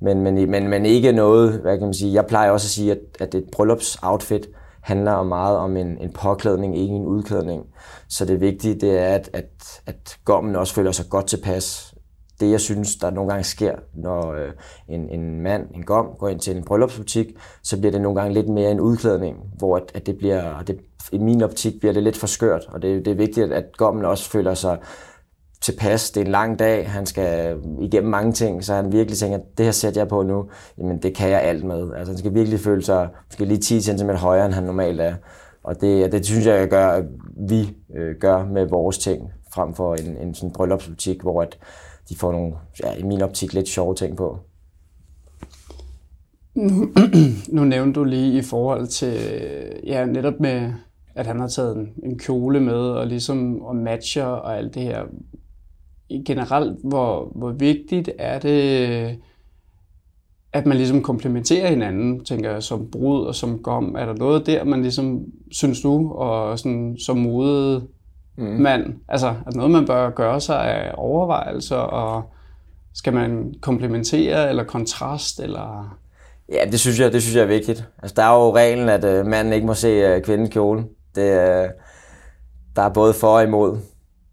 men, 0.00 0.22
men, 0.22 0.50
men, 0.50 0.68
men 0.68 0.86
ikke 0.86 1.12
noget, 1.12 1.52
hvad 1.52 1.78
kan 1.78 1.86
man 1.86 1.94
sige, 1.94 2.14
jeg 2.14 2.26
plejer 2.26 2.50
også 2.50 2.66
at 2.66 2.70
sige, 2.70 2.92
at, 2.92 2.98
at 3.20 3.34
et 3.34 3.44
bryllupsoutfit 3.52 4.48
handler 4.80 5.22
meget 5.22 5.56
om 5.56 5.76
en, 5.76 5.98
en 6.00 6.12
påklædning, 6.12 6.78
ikke 6.78 6.94
en 6.94 7.06
udklædning. 7.06 7.66
Så 8.08 8.24
det 8.24 8.40
vigtige, 8.40 8.74
det 8.74 8.98
er, 8.98 9.14
at, 9.14 9.30
at, 9.32 9.80
at 9.86 10.18
gommen 10.24 10.56
også 10.56 10.74
føler 10.74 10.92
sig 10.92 11.06
godt 11.10 11.26
tilpas. 11.26 11.94
Det, 12.40 12.50
jeg 12.50 12.60
synes, 12.60 12.96
der 12.96 13.10
nogle 13.10 13.30
gange 13.30 13.44
sker, 13.44 13.74
når 13.94 14.32
øh, 14.32 14.52
en, 14.88 15.08
en 15.10 15.40
mand, 15.40 15.62
en 15.74 15.84
gom, 15.84 16.06
går 16.18 16.28
ind 16.28 16.40
til 16.40 16.56
en 16.56 16.64
bryllupsbutik, 16.64 17.26
så 17.62 17.78
bliver 17.78 17.92
det 17.92 18.00
nogle 18.00 18.20
gange 18.20 18.34
lidt 18.34 18.48
mere 18.48 18.70
en 18.70 18.80
udklædning, 18.80 19.36
hvor 19.58 19.76
at, 19.76 19.82
at 19.94 20.06
det 20.06 20.18
bliver, 20.18 20.62
det, 20.62 20.80
i 21.12 21.18
min 21.18 21.42
optik 21.42 21.80
bliver 21.80 21.92
det 21.92 22.02
lidt 22.02 22.16
for 22.16 22.26
skørt, 22.26 22.66
og 22.68 22.82
det, 22.82 23.04
det 23.04 23.10
er 23.10 23.16
vigtigt, 23.16 23.52
at 23.52 23.76
gommen 23.76 24.04
også 24.04 24.30
føler 24.30 24.54
sig 24.54 24.78
tilpas. 25.60 26.10
Det 26.10 26.20
er 26.20 26.24
en 26.24 26.30
lang 26.30 26.58
dag, 26.58 26.90
han 26.90 27.06
skal 27.06 27.56
igennem 27.80 28.10
mange 28.10 28.32
ting, 28.32 28.64
så 28.64 28.74
han 28.74 28.92
virkelig 28.92 29.18
tænker, 29.18 29.38
det 29.58 29.64
her 29.64 29.72
sætter 29.72 30.00
jeg 30.00 30.08
på 30.08 30.22
nu, 30.22 30.44
jamen 30.78 31.02
det 31.02 31.14
kan 31.14 31.30
jeg 31.30 31.42
alt 31.42 31.64
med. 31.64 31.92
Altså 31.96 32.12
han 32.12 32.18
skal 32.18 32.34
virkelig 32.34 32.60
føle 32.60 32.82
sig 32.82 33.08
måske 33.26 33.44
lige 33.44 33.60
10 33.60 33.80
cm 33.80 34.10
højere, 34.10 34.46
end 34.46 34.54
han 34.54 34.64
normalt 34.64 35.00
er. 35.00 35.14
Og 35.62 35.80
det, 35.80 36.12
det 36.12 36.26
synes 36.26 36.46
jeg, 36.46 36.68
gør, 36.68 36.88
at 36.88 37.04
vi 37.48 37.76
øh, 37.96 38.14
gør 38.20 38.44
med 38.44 38.66
vores 38.68 38.98
ting, 38.98 39.32
frem 39.54 39.74
for 39.74 39.94
en, 39.94 40.16
en 40.16 40.34
sådan 40.34 40.52
bryllupsbutik, 40.52 41.22
hvor 41.22 41.42
at 41.42 41.58
de 42.08 42.16
får 42.16 42.32
nogle, 42.32 42.54
ja, 42.82 42.94
i 42.94 43.02
min 43.02 43.22
optik, 43.22 43.52
lidt 43.52 43.68
sjove 43.68 43.94
ting 43.94 44.16
på. 44.16 44.38
Nu, 46.54 46.92
nu 47.48 47.64
nævnte 47.64 48.00
du 48.00 48.04
lige 48.04 48.38
i 48.38 48.42
forhold 48.42 48.86
til, 48.86 49.18
ja, 49.86 50.04
netop 50.04 50.40
med, 50.40 50.72
at 51.14 51.26
han 51.26 51.40
har 51.40 51.48
taget 51.48 51.76
en, 51.76 51.88
en 52.02 52.18
kjole 52.18 52.60
med, 52.60 52.74
og 52.74 53.06
ligesom 53.06 53.62
og 53.62 53.76
matcher 53.76 54.24
og 54.24 54.58
alt 54.58 54.74
det 54.74 54.82
her 54.82 55.02
generelt, 56.26 56.78
hvor, 56.84 57.32
hvor 57.34 57.50
vigtigt 57.50 58.10
er 58.18 58.38
det, 58.38 59.18
at 60.52 60.66
man 60.66 60.76
ligesom 60.76 61.02
komplementerer 61.02 61.68
hinanden, 61.68 62.24
tænker 62.24 62.50
jeg, 62.50 62.62
som 62.62 62.90
brud 62.90 63.26
og 63.26 63.34
som 63.34 63.58
gom. 63.58 63.94
Er 63.98 64.06
der 64.06 64.14
noget 64.14 64.46
der, 64.46 64.64
man 64.64 64.82
ligesom, 64.82 65.24
synes 65.50 65.80
du, 65.80 66.12
og 66.12 66.58
sådan, 66.58 66.96
som 66.98 67.18
mode 67.18 67.86
mm. 68.36 68.44
mand, 68.44 68.94
altså, 69.08 69.26
er 69.26 69.56
noget, 69.56 69.70
man 69.70 69.86
bør 69.86 70.10
gøre 70.10 70.40
sig 70.40 70.64
af 70.64 70.92
overvejelser, 70.96 71.76
og 71.76 72.22
skal 72.94 73.12
man 73.12 73.54
komplementere 73.62 74.48
eller 74.48 74.64
kontrast, 74.64 75.40
eller... 75.40 75.98
Ja, 76.52 76.64
det 76.70 76.80
synes 76.80 77.00
jeg, 77.00 77.12
det 77.12 77.22
synes 77.22 77.36
jeg 77.36 77.42
er 77.42 77.46
vigtigt. 77.46 77.84
Altså, 78.02 78.14
der 78.16 78.22
er 78.22 78.34
jo 78.34 78.56
reglen, 78.56 78.88
at 78.88 79.04
uh, 79.04 79.26
manden 79.26 79.52
ikke 79.52 79.66
må 79.66 79.74
se 79.74 80.16
uh, 80.16 80.22
kvindens 80.22 80.50
kjole. 80.50 80.84
Det, 81.14 81.30
uh, 81.30 81.70
der 82.76 82.82
er 82.82 82.88
både 82.88 83.14
for 83.14 83.28
og 83.28 83.42
imod. 83.42 83.78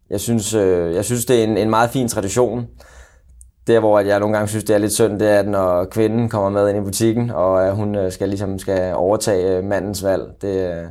Jeg 0.10 0.20
synes, 0.20 0.54
øh, 0.54 0.96
jeg 0.96 1.06
synes 1.06 1.26
det 1.26 1.40
er 1.40 1.44
en, 1.44 1.58
en 1.58 1.70
meget 1.70 1.90
fin 1.90 2.08
tradition. 2.08 2.68
Der, 3.68 3.80
hvor 3.80 4.00
jeg 4.00 4.20
nogle 4.20 4.36
gange 4.36 4.48
synes, 4.48 4.64
det 4.64 4.74
er 4.74 4.78
lidt 4.78 4.94
synd, 4.94 5.20
det 5.20 5.30
er, 5.30 5.40
at 5.40 5.48
når 5.48 5.86
kvinden 5.86 6.30
kommer 6.30 6.50
med 6.50 6.70
ind 6.70 6.78
i 6.78 6.82
butikken, 6.82 7.30
og 7.30 7.68
at 7.68 7.76
hun 7.76 7.96
øh, 7.96 8.12
skal, 8.12 8.30
ligesom, 8.30 8.60
skal 8.60 8.96
overtage 8.96 9.58
øh, 9.58 9.64
mandens 9.64 10.04
valg. 10.04 10.24
Det, 10.42 10.72
øh, 10.72 10.84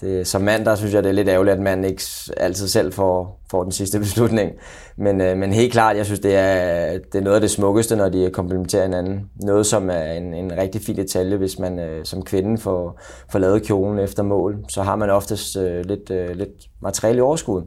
det, 0.00 0.26
som 0.26 0.42
mand, 0.42 0.64
der 0.64 0.74
synes 0.74 0.94
jeg, 0.94 1.02
det 1.02 1.08
er 1.08 1.14
lidt 1.14 1.28
ærgerligt, 1.28 1.54
at 1.54 1.62
man 1.62 1.84
ikke 1.84 2.02
altid 2.36 2.68
selv 2.68 2.92
får, 2.92 3.40
får 3.50 3.62
den 3.62 3.72
sidste 3.72 3.98
beslutning. 4.04 4.52
Men, 4.96 5.20
øh, 5.20 5.36
men 5.36 5.52
helt 5.52 5.72
klart, 5.72 5.96
jeg 5.96 6.06
synes, 6.06 6.20
det 6.20 6.36
er, 6.36 6.92
det 6.92 7.14
er 7.14 7.20
noget 7.20 7.34
af 7.34 7.40
det 7.40 7.50
smukkeste, 7.50 7.96
når 7.96 8.08
de 8.08 8.30
komplementerer 8.32 8.82
hinanden. 8.82 9.30
Noget, 9.36 9.66
som 9.66 9.90
er 9.90 10.12
en, 10.12 10.34
en 10.34 10.52
rigtig 10.58 10.80
fin 10.80 10.96
detalje, 10.96 11.36
hvis 11.36 11.58
man 11.58 11.78
øh, 11.78 12.04
som 12.04 12.22
kvinde 12.22 12.58
får, 12.58 13.00
får 13.32 13.38
lavet 13.38 13.62
kjolen 13.62 13.98
efter 13.98 14.22
mål. 14.22 14.64
Så 14.68 14.82
har 14.82 14.96
man 14.96 15.10
oftest 15.10 15.56
øh, 15.56 15.84
lidt, 15.84 16.36
lidt 16.36 16.50
materiale 16.82 17.18
i 17.18 17.20
overskud. 17.20 17.62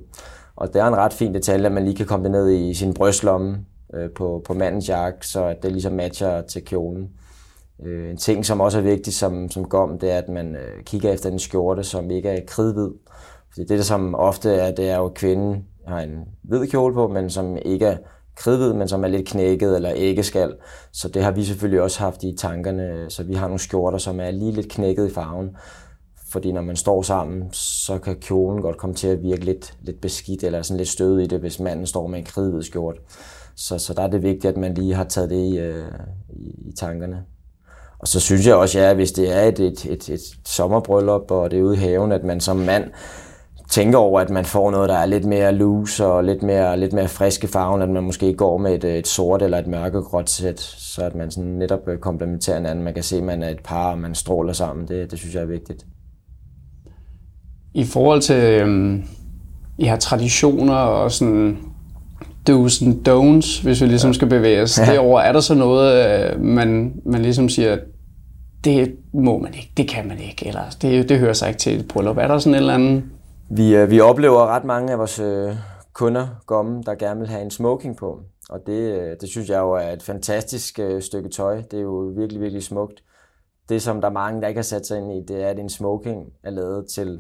Og 0.56 0.74
det 0.74 0.82
er 0.82 0.86
en 0.86 0.96
ret 0.96 1.14
fin 1.14 1.34
detalje, 1.34 1.66
at 1.66 1.72
man 1.72 1.84
lige 1.86 1.96
kan 1.96 2.06
komme 2.06 2.24
det 2.24 2.32
ned 2.32 2.52
i 2.52 2.74
sin 2.74 2.94
brystlomme 2.94 3.58
øh, 3.94 4.10
på, 4.16 4.42
på 4.46 4.54
mandens 4.54 4.90
jakke, 4.90 5.28
så 5.28 5.46
at 5.46 5.64
det 5.64 5.72
ligesom 5.72 5.94
matcher 5.94 6.42
til 6.42 6.66
kjolen. 6.66 7.10
Øh, 7.86 8.10
en 8.10 8.18
ting, 8.18 8.46
som 8.46 8.62
også 8.62 8.78
er 8.78 8.82
vigtig 8.82 9.14
som, 9.14 9.50
som 9.50 9.66
gom, 9.66 10.00
det 10.00 10.12
er, 10.12 10.18
at 10.18 10.30
man 10.30 10.56
øh, 10.56 10.84
kigger 10.84 11.12
efter 11.12 11.30
en 11.30 11.40
skjorte, 11.40 11.84
som 11.84 12.12
ikke 12.12 12.30
er 12.30 12.46
kridhvid. 12.48 12.90
Fordi 13.50 13.62
det, 13.68 13.78
der 13.78 13.84
som 13.84 14.16
ofte 14.16 14.50
er, 14.50 14.72
det 14.72 14.90
er 14.90 14.98
jo, 14.98 15.06
at 15.06 15.14
kvinden 15.14 15.66
har 15.88 16.00
en 16.00 16.26
hvid 16.42 16.68
kjole 16.68 16.94
på, 16.94 17.08
men 17.08 17.30
som 17.30 17.58
ikke 17.66 17.86
er 17.86 17.98
kridhvid, 18.36 18.74
men 18.74 18.88
som 18.88 19.04
er 19.04 19.08
lidt 19.08 19.28
knækket 19.28 19.76
eller 19.76 19.90
ikke 19.90 20.24
skal. 20.24 20.54
Så 20.92 21.10
det 21.10 21.24
har 21.24 21.32
vi 21.32 21.44
selvfølgelig 21.44 21.82
også 21.82 22.00
haft 22.00 22.24
i 22.24 22.36
tankerne, 22.38 23.10
så 23.10 23.24
vi 23.24 23.34
har 23.34 23.48
nogle 23.48 23.60
skjorter, 23.60 23.98
som 23.98 24.20
er 24.20 24.32
lige 24.32 24.52
lidt 24.52 24.72
knækket 24.72 25.12
i 25.12 25.14
farven. 25.14 25.50
Fordi 26.32 26.52
når 26.52 26.62
man 26.62 26.76
står 26.76 27.02
sammen, 27.02 27.50
så 27.54 27.98
kan 27.98 28.16
kjolen 28.16 28.62
godt 28.62 28.78
komme 28.78 28.96
til 28.96 29.08
at 29.08 29.24
virke 29.24 29.46
lidt, 29.46 29.78
lidt 29.82 30.02
beskidt 30.02 30.44
eller 30.44 30.62
sådan 30.62 30.78
lidt 30.78 30.90
stød 30.90 31.20
i 31.20 31.28
det, 31.28 31.40
hvis 31.40 31.60
manden 31.60 31.86
står 31.86 32.08
med 32.08 32.20
en 32.20 32.26
kridhvid 32.26 32.62
skjort. 32.62 32.98
Så, 33.56 33.78
så 33.78 33.94
der 33.94 34.02
er 34.02 34.08
det 34.08 34.24
vigtigt, 34.24 34.46
at 34.46 34.58
man 34.58 34.74
lige 34.74 34.94
har 34.94 35.04
taget 35.04 35.30
det 35.30 35.36
i, 35.36 35.60
øh, 35.60 35.86
i, 36.30 36.70
i 36.70 36.72
tankerne. 36.80 37.26
Og 38.02 38.08
så 38.08 38.20
synes 38.20 38.48
jeg 38.48 38.56
også, 38.56 38.80
ja, 38.80 38.94
hvis 38.94 39.12
det 39.12 39.38
er 39.38 39.42
et, 39.42 39.60
et, 39.60 39.86
et, 39.86 40.10
et 40.10 40.20
sommerbryllup, 40.46 41.32
og 41.32 41.52
det 41.52 41.60
er 41.60 41.64
ude 41.64 41.76
i 41.76 41.80
haven, 41.80 42.12
at 42.12 42.24
man 42.24 42.40
som 42.40 42.58
mand 42.58 42.84
tænker 43.70 43.98
over, 43.98 44.20
at 44.20 44.30
man 44.30 44.46
får 44.46 44.72
noget, 44.72 44.90
der 44.90 44.96
er 44.96 45.06
lidt 45.06 45.26
mere 45.26 45.52
loose 45.52 46.06
og 46.06 46.24
lidt 46.24 46.44
mere, 46.44 46.80
lidt 46.80 46.94
mere 46.94 47.08
friske 47.08 47.48
farven, 47.48 47.82
at 47.82 47.90
man 47.90 48.04
måske 48.04 48.34
går 48.34 48.58
med 48.58 48.76
et, 48.76 48.98
et 48.98 49.08
sort 49.08 49.42
eller 49.42 49.58
et 49.58 49.68
mørkegråt 49.68 50.30
sæt, 50.30 50.60
så 50.60 51.02
at 51.02 51.16
man 51.16 51.32
sådan 51.32 51.50
netop 51.50 51.80
komplementerer 52.02 52.58
hinanden. 52.58 52.84
Man 52.84 52.94
kan 52.94 53.04
se, 53.04 53.18
at 53.18 53.24
man 53.24 53.44
er 53.44 53.50
et 53.50 53.60
par, 53.64 53.92
og 53.92 53.98
man 53.98 54.16
stråler 54.16 54.54
sammen. 54.54 54.88
Det, 54.88 55.12
det 55.12 55.20
synes 55.20 55.36
jeg 55.36 55.42
er 55.42 55.48
vigtigt. 55.48 55.86
I 57.74 57.84
forhold 57.86 58.22
til 58.22 58.36
øhm, 58.36 59.04
I 59.78 59.86
har 59.86 59.98
traditioner 59.98 60.76
og 60.76 61.12
sådan 61.12 61.58
do's 62.50 62.86
and 62.86 63.08
don'ts, 63.08 63.64
hvis 63.64 63.82
vi 63.82 63.88
ligesom 63.88 64.14
skal 64.14 64.28
bevæge 64.28 64.62
os 64.62 64.80
ja. 64.80 64.86
derover, 64.86 65.22
er 65.22 65.32
der 65.32 65.40
så 65.40 65.56
noget, 65.56 66.06
øh, 66.06 66.42
man, 66.42 66.94
man 67.06 67.22
ligesom 67.22 67.50
siger, 67.50 67.78
det 68.64 68.98
må 69.14 69.38
man 69.38 69.54
ikke, 69.54 69.72
det 69.78 69.90
kan 69.90 70.08
man 70.08 70.20
ikke, 70.20 70.48
eller 70.48 70.62
det, 70.82 71.10
det 71.10 71.20
hører 71.20 71.34
sig 71.34 71.48
ikke 71.48 71.60
til 71.60 71.80
et 71.80 71.88
bryllup. 71.88 72.18
Er 72.18 72.28
der 72.28 72.40
sådan 72.40 72.54
en 72.54 72.60
eller 72.60 72.74
andet? 72.74 73.04
Vi, 73.50 73.76
øh, 73.76 73.90
vi 73.90 74.00
oplever 74.00 74.48
ret 74.48 74.64
mange 74.64 74.92
af 74.92 74.98
vores 74.98 75.20
øh, 75.20 75.56
kunder 75.94 76.28
gomme, 76.46 76.84
der 76.86 76.96
gerne 76.96 77.20
vil 77.20 77.30
have 77.30 77.42
en 77.42 77.52
smoking 77.52 77.98
på. 77.98 78.20
Og 78.50 78.60
det, 78.68 79.00
øh, 79.00 79.16
det 79.22 79.30
synes 79.30 79.50
jeg 79.50 79.60
jo 79.60 79.72
er 79.72 79.90
et 79.90 80.04
fantastisk 80.04 80.80
øh, 80.80 81.02
stykke 81.02 81.30
tøj. 81.30 81.62
Det 81.62 81.80
er 81.80 81.84
jo 81.84 82.14
virkelig, 82.18 82.42
virkelig 82.42 82.64
smukt. 82.64 83.04
Det, 83.70 83.82
som 83.82 84.02
der 84.02 84.08
er 84.08 84.14
mange, 84.14 84.42
der 84.42 84.48
ikke 84.48 84.58
har 84.58 84.64
sat 84.64 84.88
sig 84.88 84.98
ind 84.98 85.12
i, 85.12 85.34
det 85.34 85.44
er, 85.44 85.48
at 85.48 85.60
en 85.60 85.70
smoking 85.70 86.26
er 86.44 86.50
lavet 86.50 86.86
til 86.96 87.20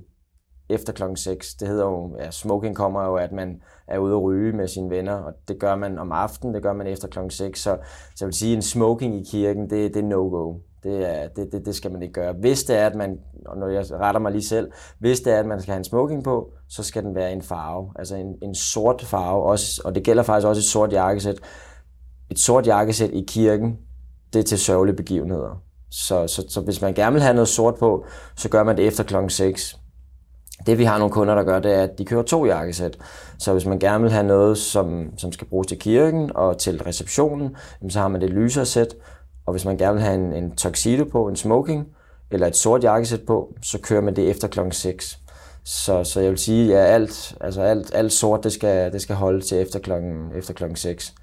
efter 0.69 0.93
klokken 0.93 1.17
6. 1.17 1.55
Det 1.55 1.67
hedder 1.67 1.85
jo, 1.85 2.17
ja, 2.19 2.31
smoking 2.31 2.75
kommer 2.75 3.05
jo, 3.05 3.15
at 3.15 3.31
man 3.31 3.61
er 3.87 3.97
ude 3.97 4.13
at 4.13 4.21
ryge 4.21 4.53
med 4.53 4.67
sine 4.67 4.89
venner, 4.89 5.13
og 5.13 5.33
det 5.47 5.59
gør 5.59 5.75
man 5.75 5.99
om 5.99 6.11
aftenen, 6.11 6.55
det 6.55 6.63
gør 6.63 6.73
man 6.73 6.87
efter 6.87 7.07
klokken 7.07 7.31
6. 7.31 7.59
Så, 7.59 7.77
så 8.15 8.25
jeg 8.25 8.25
vil 8.25 8.33
sige, 8.33 8.55
en 8.55 8.61
smoking 8.61 9.15
i 9.15 9.23
kirken, 9.31 9.69
det, 9.69 9.93
det 9.93 10.03
er 10.03 10.07
no-go. 10.07 10.55
Det, 10.83 11.09
er, 11.09 11.27
det, 11.27 11.51
det, 11.51 11.65
det 11.65 11.75
skal 11.75 11.91
man 11.91 12.01
ikke 12.01 12.13
gøre. 12.13 12.33
Hvis 12.33 12.63
det 12.63 12.77
er, 12.77 12.85
at 12.85 12.95
man, 12.95 13.19
og 13.45 13.57
når 13.57 13.67
jeg 13.67 13.85
retter 13.91 14.19
mig 14.21 14.31
lige 14.31 14.43
selv, 14.43 14.71
hvis 14.99 15.19
det 15.19 15.33
er, 15.33 15.39
at 15.39 15.45
man 15.45 15.61
skal 15.61 15.71
have 15.71 15.77
en 15.77 15.83
smoking 15.83 16.23
på, 16.23 16.51
så 16.69 16.83
skal 16.83 17.03
den 17.03 17.15
være 17.15 17.33
en 17.33 17.41
farve, 17.41 17.91
altså 17.95 18.15
en, 18.15 18.35
en 18.41 18.55
sort 18.55 19.01
farve, 19.01 19.43
også, 19.43 19.81
og 19.85 19.95
det 19.95 20.03
gælder 20.03 20.23
faktisk 20.23 20.47
også 20.47 20.59
et 20.59 20.65
sort 20.65 20.93
jakkesæt. 20.93 21.39
Et 22.31 22.39
sort 22.39 22.67
jakkesæt 22.67 23.09
i 23.09 23.25
kirken, 23.27 23.77
det 24.33 24.39
er 24.39 24.43
til 24.43 24.59
sørgelige 24.59 24.95
begivenheder. 24.95 25.61
Så, 25.91 26.27
så, 26.27 26.45
så 26.49 26.61
hvis 26.61 26.81
man 26.81 26.93
gerne 26.93 27.13
vil 27.13 27.21
have 27.21 27.33
noget 27.33 27.47
sort 27.47 27.75
på, 27.75 28.05
så 28.35 28.49
gør 28.49 28.63
man 28.63 28.77
det 28.77 28.87
efter 28.87 29.03
klokken 29.03 29.29
6. 29.29 29.77
Det 30.65 30.77
vi 30.77 30.83
har 30.83 30.97
nogle 30.97 31.11
kunder, 31.11 31.35
der 31.35 31.43
gør, 31.43 31.59
det 31.59 31.73
er, 31.73 31.83
at 31.83 31.97
de 31.97 32.05
kører 32.05 32.23
to 32.23 32.45
jakkesæt. 32.45 32.97
Så 33.39 33.53
hvis 33.53 33.65
man 33.65 33.79
gerne 33.79 34.03
vil 34.03 34.11
have 34.11 34.27
noget, 34.27 34.57
som, 34.57 35.17
som 35.17 35.31
skal 35.31 35.47
bruges 35.47 35.67
til 35.67 35.79
kirken 35.79 36.31
og 36.35 36.57
til 36.57 36.83
receptionen, 36.83 37.55
så 37.89 37.99
har 37.99 38.07
man 38.07 38.21
det 38.21 38.29
lysere 38.29 38.65
sæt. 38.65 38.95
Og 39.45 39.53
hvis 39.53 39.65
man 39.65 39.77
gerne 39.77 39.93
vil 39.93 40.03
have 40.03 40.15
en, 40.15 40.33
en 40.33 40.55
tuxedo 40.55 41.03
på, 41.03 41.27
en 41.27 41.35
smoking, 41.35 41.87
eller 42.31 42.47
et 42.47 42.55
sort 42.55 42.83
jakkesæt 42.83 43.21
på, 43.21 43.53
så 43.61 43.79
kører 43.79 44.01
man 44.01 44.15
det 44.15 44.29
efter 44.29 44.47
klokken 44.47 44.71
6. 44.71 45.19
Så, 45.63 46.03
så 46.03 46.19
jeg 46.19 46.29
vil 46.29 46.37
sige, 46.37 46.77
at 46.77 46.87
ja, 46.87 46.93
alt, 46.93 47.35
altså 47.41 47.61
alt, 47.61 47.95
alt 47.95 48.13
sort, 48.13 48.43
det 48.43 48.51
skal, 48.51 48.93
det 48.93 49.01
skal 49.01 49.15
holde 49.15 49.41
til 49.41 49.61
efter 49.61 49.79
klokken, 49.79 50.31
efter 50.35 50.53
klokken 50.53 50.75
6. 50.75 51.13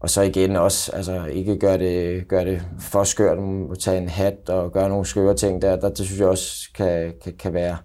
Og 0.00 0.10
så 0.10 0.22
igen 0.22 0.56
også, 0.56 0.92
altså 0.94 1.24
ikke 1.24 1.58
gøre 1.58 1.78
det, 1.78 2.28
gør 2.28 2.44
det 2.44 2.62
for 2.80 3.04
skørt, 3.04 3.38
at 3.72 3.78
tage 3.78 3.98
en 3.98 4.08
hat 4.08 4.48
og 4.48 4.72
gøre 4.72 4.88
nogle 4.88 5.06
skøre 5.06 5.34
ting 5.34 5.62
der, 5.62 5.76
der 5.76 5.88
det 5.88 6.06
synes 6.06 6.20
jeg 6.20 6.28
også 6.28 6.68
kan, 6.74 7.12
kan, 7.24 7.32
kan 7.38 7.54
være, 7.54 7.76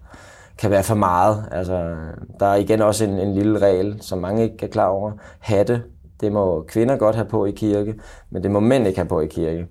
kan 0.58 0.70
være 0.70 0.82
for 0.82 0.94
meget. 0.94 1.44
Altså, 1.50 1.96
der 2.40 2.46
er 2.46 2.54
igen 2.54 2.82
også 2.82 3.04
en, 3.04 3.18
en 3.18 3.34
lille 3.34 3.58
regel, 3.58 3.98
som 4.00 4.18
mange 4.18 4.42
ikke 4.42 4.66
er 4.66 4.70
klar 4.70 4.86
over. 4.86 5.12
Hatte, 5.40 5.82
det 6.22 6.32
må 6.32 6.64
kvinder 6.68 6.96
godt 6.96 7.16
have 7.16 7.28
på 7.28 7.44
i 7.44 7.50
kirke, 7.50 7.94
men 8.30 8.42
det 8.42 8.50
må 8.50 8.60
mænd 8.60 8.86
ikke 8.86 8.98
have 8.98 9.08
på 9.08 9.20
i 9.20 9.26
kirke. 9.26 9.66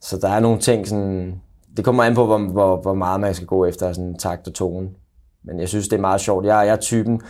Så 0.00 0.16
der 0.16 0.28
er 0.28 0.40
nogle 0.40 0.58
ting, 0.58 0.88
sådan, 0.88 1.40
det 1.76 1.84
kommer 1.84 2.04
an 2.04 2.14
på, 2.14 2.26
hvor, 2.26 2.38
hvor, 2.38 2.76
hvor 2.76 2.94
meget 2.94 3.20
man 3.20 3.34
skal 3.34 3.46
gå 3.46 3.64
efter 3.64 3.92
sådan 3.92 4.18
takt 4.18 4.48
og 4.48 4.54
tone. 4.54 4.88
Men 5.44 5.60
jeg 5.60 5.68
synes, 5.68 5.88
det 5.88 5.96
er 5.96 6.00
meget 6.00 6.20
sjovt. 6.20 6.46
Jeg, 6.46 6.66
jeg 6.66 6.72
er 6.72 6.76
typen, 6.76 7.20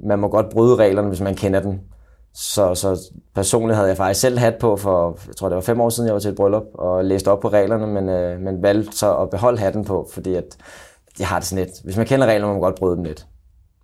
man 0.00 0.18
må 0.18 0.28
godt 0.28 0.50
bryde 0.50 0.76
reglerne, 0.76 1.08
hvis 1.08 1.20
man 1.20 1.34
kender 1.34 1.60
den. 1.60 1.80
Så, 2.34 2.74
så 2.74 3.12
personligt 3.34 3.76
havde 3.76 3.88
jeg 3.88 3.96
faktisk 3.96 4.20
selv 4.20 4.38
hat 4.38 4.54
på 4.60 4.76
for, 4.76 5.18
jeg 5.26 5.36
tror 5.36 5.48
det 5.48 5.56
var 5.56 5.62
fem 5.62 5.80
år 5.80 5.88
siden, 5.88 6.06
jeg 6.06 6.14
var 6.14 6.20
til 6.20 6.30
et 6.30 6.36
bryllup 6.36 6.64
og 6.74 7.04
læste 7.04 7.28
op 7.28 7.40
på 7.40 7.48
reglerne, 7.48 7.86
men, 7.86 8.08
øh, 8.08 8.40
men 8.40 8.62
valgte 8.62 8.98
så 8.98 9.16
at 9.16 9.30
beholde 9.30 9.58
hatten 9.58 9.84
på, 9.84 10.08
fordi 10.12 10.34
at 10.34 10.56
jeg 11.18 11.28
har 11.28 11.38
det 11.38 11.48
sådan 11.48 11.64
lidt. 11.64 11.82
Hvis 11.84 11.96
man 11.96 12.06
kender 12.06 12.26
reglerne, 12.26 12.46
må 12.46 12.52
man 12.52 12.62
godt 12.62 12.74
bryde 12.74 12.96
dem 12.96 13.04
lidt. 13.04 13.26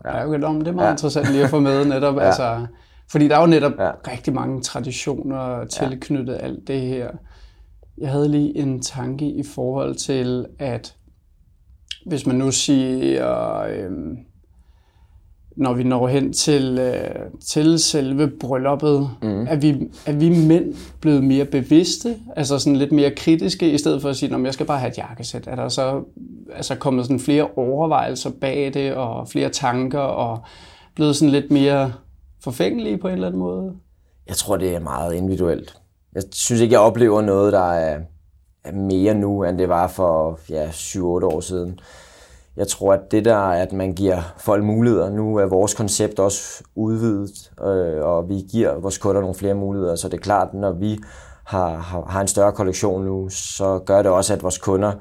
Ja, 0.04 0.16
ja 0.16 0.26
okay, 0.26 0.38
det 0.38 0.44
er 0.44 0.72
meget 0.72 0.86
ja. 0.86 0.90
interessant 0.90 1.32
lige 1.32 1.44
at 1.44 1.50
få 1.50 1.58
med 1.60 1.84
netop. 1.94 2.16
ja. 2.16 2.20
altså, 2.20 2.66
fordi 3.10 3.28
der 3.28 3.36
er 3.36 3.40
jo 3.40 3.46
netop 3.46 3.72
ja. 3.78 3.90
rigtig 4.08 4.34
mange 4.34 4.60
traditioner 4.60 5.64
tilknyttet 5.64 6.34
ja. 6.34 6.38
alt 6.38 6.68
det 6.68 6.80
her. 6.80 7.10
Jeg 7.98 8.10
havde 8.10 8.28
lige 8.28 8.56
en 8.58 8.82
tanke 8.82 9.26
i 9.26 9.42
forhold 9.42 9.94
til, 9.94 10.46
at 10.58 10.96
hvis 12.06 12.26
man 12.26 12.36
nu 12.36 12.50
siger, 12.50 13.60
øh, 13.60 13.90
når 15.56 15.72
vi 15.72 15.82
når 15.82 16.08
hen 16.08 16.32
til, 16.32 16.78
øh, 16.78 17.30
til 17.46 17.78
selve 17.78 18.30
brylluppet, 18.40 19.10
mm. 19.22 19.46
er, 19.48 19.56
vi, 19.56 19.90
er 20.06 20.12
vi 20.12 20.28
mænd 20.28 20.74
blevet 21.00 21.24
mere 21.24 21.44
bevidste, 21.44 22.16
altså 22.36 22.58
sådan 22.58 22.76
lidt 22.76 22.92
mere 22.92 23.10
kritiske, 23.16 23.72
i 23.72 23.78
stedet 23.78 24.02
for 24.02 24.08
at 24.08 24.16
sige, 24.16 24.34
at 24.34 24.44
jeg 24.44 24.54
skal 24.54 24.66
bare 24.66 24.78
have 24.78 24.90
et 24.90 24.98
jakkesæt. 24.98 25.46
Er 25.46 25.56
der 25.56 25.68
så 25.68 26.02
altså 26.52 26.74
kommet 26.74 27.04
sådan 27.04 27.20
flere 27.20 27.48
overvejelser 27.56 28.30
bag 28.40 28.74
det, 28.74 28.94
og 28.94 29.28
flere 29.28 29.48
tanker, 29.48 29.98
og 29.98 30.38
blevet 30.94 31.16
sådan 31.16 31.32
lidt 31.32 31.50
mere 31.50 31.92
forfængelige 32.44 32.98
på 32.98 33.08
en 33.08 33.14
eller 33.14 33.26
anden 33.26 33.40
måde? 33.40 33.72
Jeg 34.28 34.36
tror, 34.36 34.56
det 34.56 34.74
er 34.74 34.80
meget 34.80 35.14
individuelt. 35.14 35.76
Jeg 36.14 36.22
synes 36.32 36.62
ikke, 36.62 36.72
jeg 36.72 36.80
oplever 36.80 37.22
noget, 37.22 37.52
der 37.52 37.72
er, 37.72 38.00
er 38.64 38.72
mere 38.72 39.14
nu, 39.14 39.44
end 39.44 39.58
det 39.58 39.68
var 39.68 39.88
for 39.88 40.38
ja, 40.50 40.68
7-8 40.68 41.00
år 41.02 41.40
siden. 41.40 41.78
Jeg 42.56 42.68
tror, 42.68 42.92
at 42.92 43.00
det 43.10 43.24
der, 43.24 43.36
at 43.36 43.72
man 43.72 43.92
giver 43.92 44.34
folk 44.38 44.64
muligheder, 44.64 45.10
nu 45.10 45.36
er 45.36 45.46
vores 45.46 45.74
koncept 45.74 46.18
også 46.18 46.64
udvidet, 46.74 47.52
øh, 47.60 48.04
og 48.04 48.28
vi 48.28 48.34
giver 48.50 48.80
vores 48.80 48.98
kunder 48.98 49.20
nogle 49.20 49.34
flere 49.34 49.54
muligheder, 49.54 49.94
så 49.94 50.08
det 50.08 50.16
er 50.16 50.22
klart, 50.22 50.54
når 50.54 50.72
vi 50.72 50.98
har, 51.44 51.68
har, 51.68 52.04
har 52.04 52.20
en 52.20 52.28
større 52.28 52.52
kollektion 52.52 53.04
nu, 53.04 53.28
så 53.28 53.78
gør 53.86 54.02
det 54.02 54.10
også, 54.10 54.34
at 54.34 54.42
vores 54.42 54.58
kunder 54.58 54.92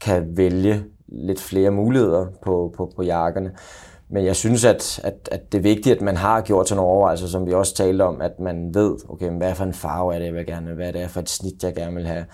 kan 0.00 0.36
vælge 0.36 0.84
lidt 1.08 1.40
flere 1.40 1.70
muligheder 1.70 2.26
på, 2.42 2.74
på, 2.76 2.92
på 2.96 3.02
jakkerne. 3.02 3.52
Men 4.14 4.24
jeg 4.24 4.36
synes, 4.36 4.64
at, 4.64 5.00
at, 5.04 5.28
at 5.32 5.52
det 5.52 5.58
er 5.58 5.62
vigtigt, 5.62 5.96
at 5.96 6.02
man 6.02 6.16
har 6.16 6.40
gjort 6.40 6.68
sådan 6.68 6.76
nogle 6.76 6.92
overvejelser, 6.92 7.26
som 7.26 7.46
vi 7.46 7.52
også 7.52 7.74
talte 7.74 8.02
om, 8.02 8.20
at 8.20 8.40
man 8.40 8.74
ved, 8.74 8.96
okay, 9.08 9.30
hvad 9.30 9.54
for 9.54 9.64
en 9.64 9.74
farve 9.74 10.14
er 10.14 10.18
det, 10.18 10.26
jeg 10.26 10.34
vil 10.34 10.46
gerne, 10.46 10.74
hvad 10.74 10.88
er 10.88 10.92
det 10.92 11.10
for 11.10 11.20
et 11.20 11.28
snit, 11.28 11.64
jeg 11.64 11.74
gerne 11.74 11.94
vil 11.94 12.06
have. 12.06 12.24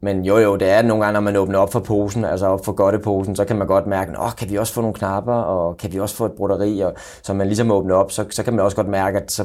Men 0.00 0.24
jo 0.24 0.38
jo, 0.38 0.56
det 0.56 0.70
er 0.70 0.82
nogle 0.82 1.04
gange, 1.04 1.14
når 1.14 1.20
man 1.20 1.36
åbner 1.36 1.58
op 1.58 1.72
for 1.72 1.80
posen, 1.80 2.24
altså 2.24 2.46
op 2.46 2.64
for 2.64 2.72
godteposen, 2.72 3.36
så 3.36 3.44
kan 3.44 3.56
man 3.56 3.66
godt 3.66 3.86
mærke, 3.86 4.20
åh, 4.20 4.32
kan 4.38 4.50
vi 4.50 4.56
også 4.56 4.72
få 4.72 4.80
nogle 4.80 4.94
knapper, 4.94 5.34
og 5.34 5.76
kan 5.76 5.92
vi 5.92 6.00
også 6.00 6.16
få 6.16 6.26
et 6.26 6.32
broderi, 6.32 6.80
og 6.80 6.94
så 7.22 7.34
man 7.34 7.46
ligesom 7.46 7.70
åbner 7.70 7.94
op, 7.94 8.12
så, 8.12 8.24
så 8.30 8.42
kan 8.42 8.54
man 8.54 8.64
også 8.64 8.76
godt 8.76 8.88
mærke, 8.88 9.18
at 9.18 9.32
så, 9.32 9.44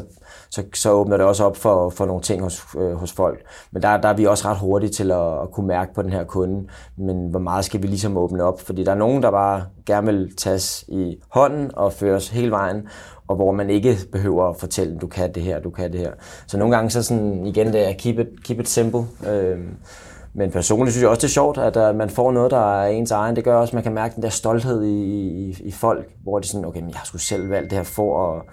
så, 0.50 0.63
så 0.74 0.91
åbner 0.91 1.17
det 1.17 1.25
også 1.25 1.43
op 1.43 1.58
for, 1.58 1.89
for 1.89 2.05
nogle 2.05 2.22
ting 2.22 2.43
hos, 2.43 2.65
øh, 2.77 2.93
hos 2.93 3.12
folk. 3.12 3.39
Men 3.72 3.81
der, 3.81 3.98
der 3.98 4.10
er 4.10 4.13
vi 4.13 4.25
også 4.25 4.48
ret 4.48 4.58
hurtige 4.58 4.91
til 4.91 5.12
at, 5.12 5.41
at 5.41 5.51
kunne 5.51 5.67
mærke 5.67 5.93
på 5.93 6.01
den 6.01 6.12
her 6.12 6.24
kunde, 6.24 6.67
men 6.98 7.29
hvor 7.29 7.39
meget 7.39 7.65
skal 7.65 7.81
vi 7.81 7.88
ligesom 7.88 8.17
åbne 8.17 8.43
op? 8.43 8.62
Fordi 8.62 8.84
der 8.84 8.91
er 8.91 8.96
nogen, 8.96 9.24
der 9.24 9.31
bare 9.31 9.63
gerne 9.86 10.08
vil 10.08 10.36
tages 10.38 10.86
i 10.88 11.17
hånden 11.29 11.72
og 11.75 11.93
føres 11.93 12.29
hele 12.29 12.51
vejen, 12.51 12.88
og 13.27 13.36
hvor 13.36 13.51
man 13.51 13.70
ikke 13.70 13.98
behøver 14.12 14.50
at 14.50 14.55
fortælle, 14.60 14.98
du 14.98 15.08
kan 15.08 15.34
det 15.34 15.43
her, 15.43 15.60
du 15.60 15.70
kan 15.70 15.91
det 15.91 16.00
her. 16.00 16.12
Så 16.48 16.58
nogle 16.58 16.75
gange 16.75 16.89
så 16.89 17.03
sådan, 17.03 17.46
igen, 17.46 17.67
det 17.67 17.89
er 17.89 17.93
keep 17.93 18.20
it, 18.20 18.27
keep 18.43 18.60
it 18.60 18.70
simple. 18.70 19.05
Øh, 19.29 19.60
men 20.33 20.51
personligt 20.51 20.93
synes 20.93 21.01
jeg 21.01 21.09
også, 21.09 21.19
det 21.19 21.27
er 21.27 21.33
sjovt, 21.33 21.57
at 21.57 21.89
uh, 21.89 21.97
man 21.97 22.09
får 22.09 22.31
noget, 22.31 22.51
der 22.51 22.81
er 22.81 22.88
ens 22.88 23.11
egen. 23.11 23.35
Det 23.35 23.43
gør 23.43 23.55
også, 23.55 23.71
at 23.71 23.73
man 23.73 23.83
kan 23.83 23.93
mærke 23.93 24.15
den 24.15 24.23
der 24.23 24.29
stolthed 24.29 24.83
i, 24.83 25.27
i, 25.50 25.55
i 25.63 25.71
folk, 25.71 26.09
hvor 26.23 26.39
de 26.39 26.47
sådan, 26.47 26.65
okay, 26.65 26.79
men 26.79 26.89
jeg 26.89 26.97
har 26.97 27.05
sgu 27.05 27.17
selv 27.17 27.50
valgt 27.50 27.69
det 27.69 27.77
her 27.77 27.83
for, 27.83 28.15
og 28.15 28.43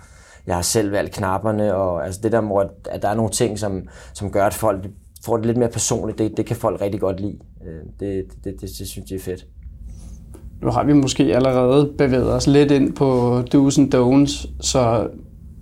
jeg 0.47 0.55
har 0.55 0.63
selv 0.63 0.93
valgt 0.93 1.15
knapperne, 1.15 1.75
og 1.75 2.05
altså 2.05 2.21
det 2.23 2.33
der, 2.33 2.41
hvor 2.41 2.71
at 2.91 3.03
der 3.03 3.09
er 3.09 3.15
nogle 3.15 3.31
ting, 3.31 3.59
som, 3.59 3.83
som 4.15 4.31
gør, 4.31 4.47
at 4.47 4.55
folk 4.55 4.87
får 5.25 5.37
det 5.37 5.47
lidt 5.47 5.59
mere 5.59 5.69
personligt, 5.69 6.19
det, 6.19 6.37
det 6.37 6.47
kan 6.47 6.57
folk 6.57 6.81
rigtig 6.81 7.01
godt 7.01 7.21
lide. 7.21 7.39
Det, 8.01 8.01
det, 8.01 8.25
det, 8.45 8.61
det, 8.61 8.71
det 8.79 8.89
synes 8.89 9.11
jeg 9.11 9.17
er 9.17 9.21
fedt. 9.21 9.47
Nu 10.63 10.71
har 10.71 10.85
vi 10.85 10.93
måske 10.93 11.23
allerede 11.23 11.93
bevæget 11.99 12.33
os 12.33 12.47
lidt 12.47 12.71
ind 12.71 12.93
på 12.93 13.39
do's 13.55 13.81
and 13.81 13.95
don'ts, 13.95 14.51
så 14.61 15.09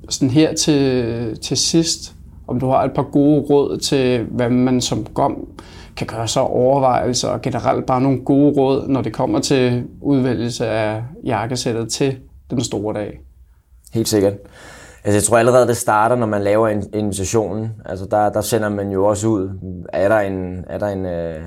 sådan 0.08 0.30
her 0.30 0.54
til, 0.54 1.38
til 1.38 1.56
sidst, 1.56 2.14
om 2.48 2.60
du 2.60 2.66
har 2.66 2.84
et 2.84 2.92
par 2.94 3.02
gode 3.12 3.40
råd 3.40 3.78
til, 3.78 4.24
hvad 4.24 4.50
man 4.50 4.80
som 4.80 5.04
gom 5.04 5.48
kan 5.96 6.06
gøre 6.06 6.28
sig 6.28 6.42
overvejelser 6.42 7.28
og 7.28 7.42
generelt 7.42 7.86
bare 7.86 8.00
nogle 8.00 8.24
gode 8.24 8.60
råd, 8.60 8.88
når 8.88 9.02
det 9.02 9.12
kommer 9.12 9.40
til 9.40 9.86
udvælgelse 10.00 10.66
af 10.66 11.02
jakkesættet 11.24 11.88
til 11.92 12.18
den 12.50 12.60
store 12.60 12.94
dag. 12.94 13.20
Helt 13.94 14.08
sikkert. 14.08 14.34
Altså, 15.04 15.16
jeg 15.16 15.22
tror 15.22 15.38
allerede, 15.38 15.66
det 15.66 15.76
starter, 15.76 16.16
når 16.16 16.26
man 16.26 16.42
laver 16.42 16.68
en 16.68 16.84
invitationen. 16.94 17.70
Altså, 17.84 18.06
der, 18.10 18.28
der 18.28 18.40
sender 18.40 18.68
man 18.68 18.90
jo 18.90 19.04
også 19.04 19.28
ud, 19.28 19.50
er 19.92 20.08
der 20.08 20.18
en, 20.18 20.64
er 20.68 20.78
der 20.78 20.86
en, 20.86 21.06
øh, 21.06 21.40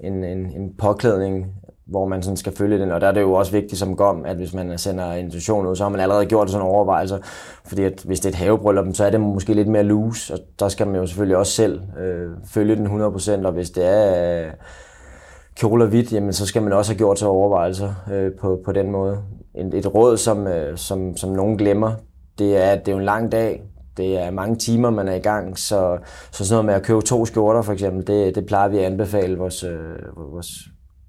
en, 0.00 0.24
en, 0.24 0.38
en 0.38 0.74
påklædning 0.78 1.46
hvor 1.88 2.06
man 2.06 2.22
sådan 2.22 2.36
skal 2.36 2.52
følge 2.52 2.78
den. 2.78 2.90
Og 2.90 3.00
der 3.00 3.06
er 3.06 3.12
det 3.12 3.20
jo 3.20 3.32
også 3.32 3.52
vigtigt 3.52 3.78
som 3.78 3.96
gom, 3.96 4.24
at 4.24 4.36
hvis 4.36 4.54
man 4.54 4.78
sender 4.78 5.12
invitation 5.12 5.66
ud, 5.66 5.76
så 5.76 5.82
har 5.82 5.90
man 5.90 6.00
allerede 6.00 6.26
gjort 6.26 6.50
sådan 6.50 6.66
en 6.66 6.70
overvejelse. 6.70 7.18
Fordi 7.64 7.84
at 7.84 8.02
hvis 8.04 8.20
det 8.20 8.26
er 8.26 8.32
et 8.32 8.44
havebryllup, 8.44 8.86
så 8.94 9.04
er 9.04 9.10
det 9.10 9.20
måske 9.20 9.54
lidt 9.54 9.68
mere 9.68 9.82
loose, 9.82 10.34
og 10.34 10.38
der 10.60 10.68
skal 10.68 10.86
man 10.86 10.96
jo 10.96 11.06
selvfølgelig 11.06 11.36
også 11.36 11.52
selv 11.52 11.80
øh, 12.00 12.30
følge 12.46 12.76
den 12.76 12.86
100%. 12.86 13.46
Og 13.46 13.52
hvis 13.52 13.70
det 13.70 13.86
er 13.86 14.46
øh, 14.46 14.52
kjole 15.56 15.84
og 15.84 15.88
hvidt, 15.88 16.12
jamen, 16.12 16.32
så 16.32 16.46
skal 16.46 16.62
man 16.62 16.72
også 16.72 16.92
have 16.92 16.98
gjort 16.98 17.18
sig 17.18 17.28
overvejelser 17.28 17.94
øh, 18.12 18.32
på, 18.40 18.60
på 18.64 18.72
den 18.72 18.90
måde. 18.90 19.18
Et, 19.54 19.74
et 19.74 19.94
råd, 19.94 20.16
som, 20.16 20.46
øh, 20.46 20.78
som, 20.78 21.16
som 21.16 21.30
nogen 21.30 21.58
glemmer, 21.58 21.92
det 22.38 22.56
er, 22.56 22.70
at 22.70 22.86
det 22.86 22.88
er 22.88 22.92
jo 22.92 22.98
en 22.98 23.04
lang 23.04 23.32
dag. 23.32 23.62
Det 23.96 24.18
er 24.18 24.30
mange 24.30 24.56
timer, 24.56 24.90
man 24.90 25.08
er 25.08 25.14
i 25.14 25.18
gang, 25.18 25.58
så, 25.58 25.98
så 26.30 26.46
sådan 26.46 26.54
noget 26.54 26.64
med 26.64 26.74
at 26.74 26.82
købe 26.82 27.02
to 27.02 27.24
skjorter 27.26 27.62
for 27.62 27.72
eksempel, 27.72 28.06
det, 28.06 28.34
det 28.34 28.46
plejer 28.46 28.68
vi 28.68 28.78
at 28.78 28.84
anbefale 28.84 29.38
vores, 29.38 29.64
øh, 29.64 30.32
vores 30.32 30.48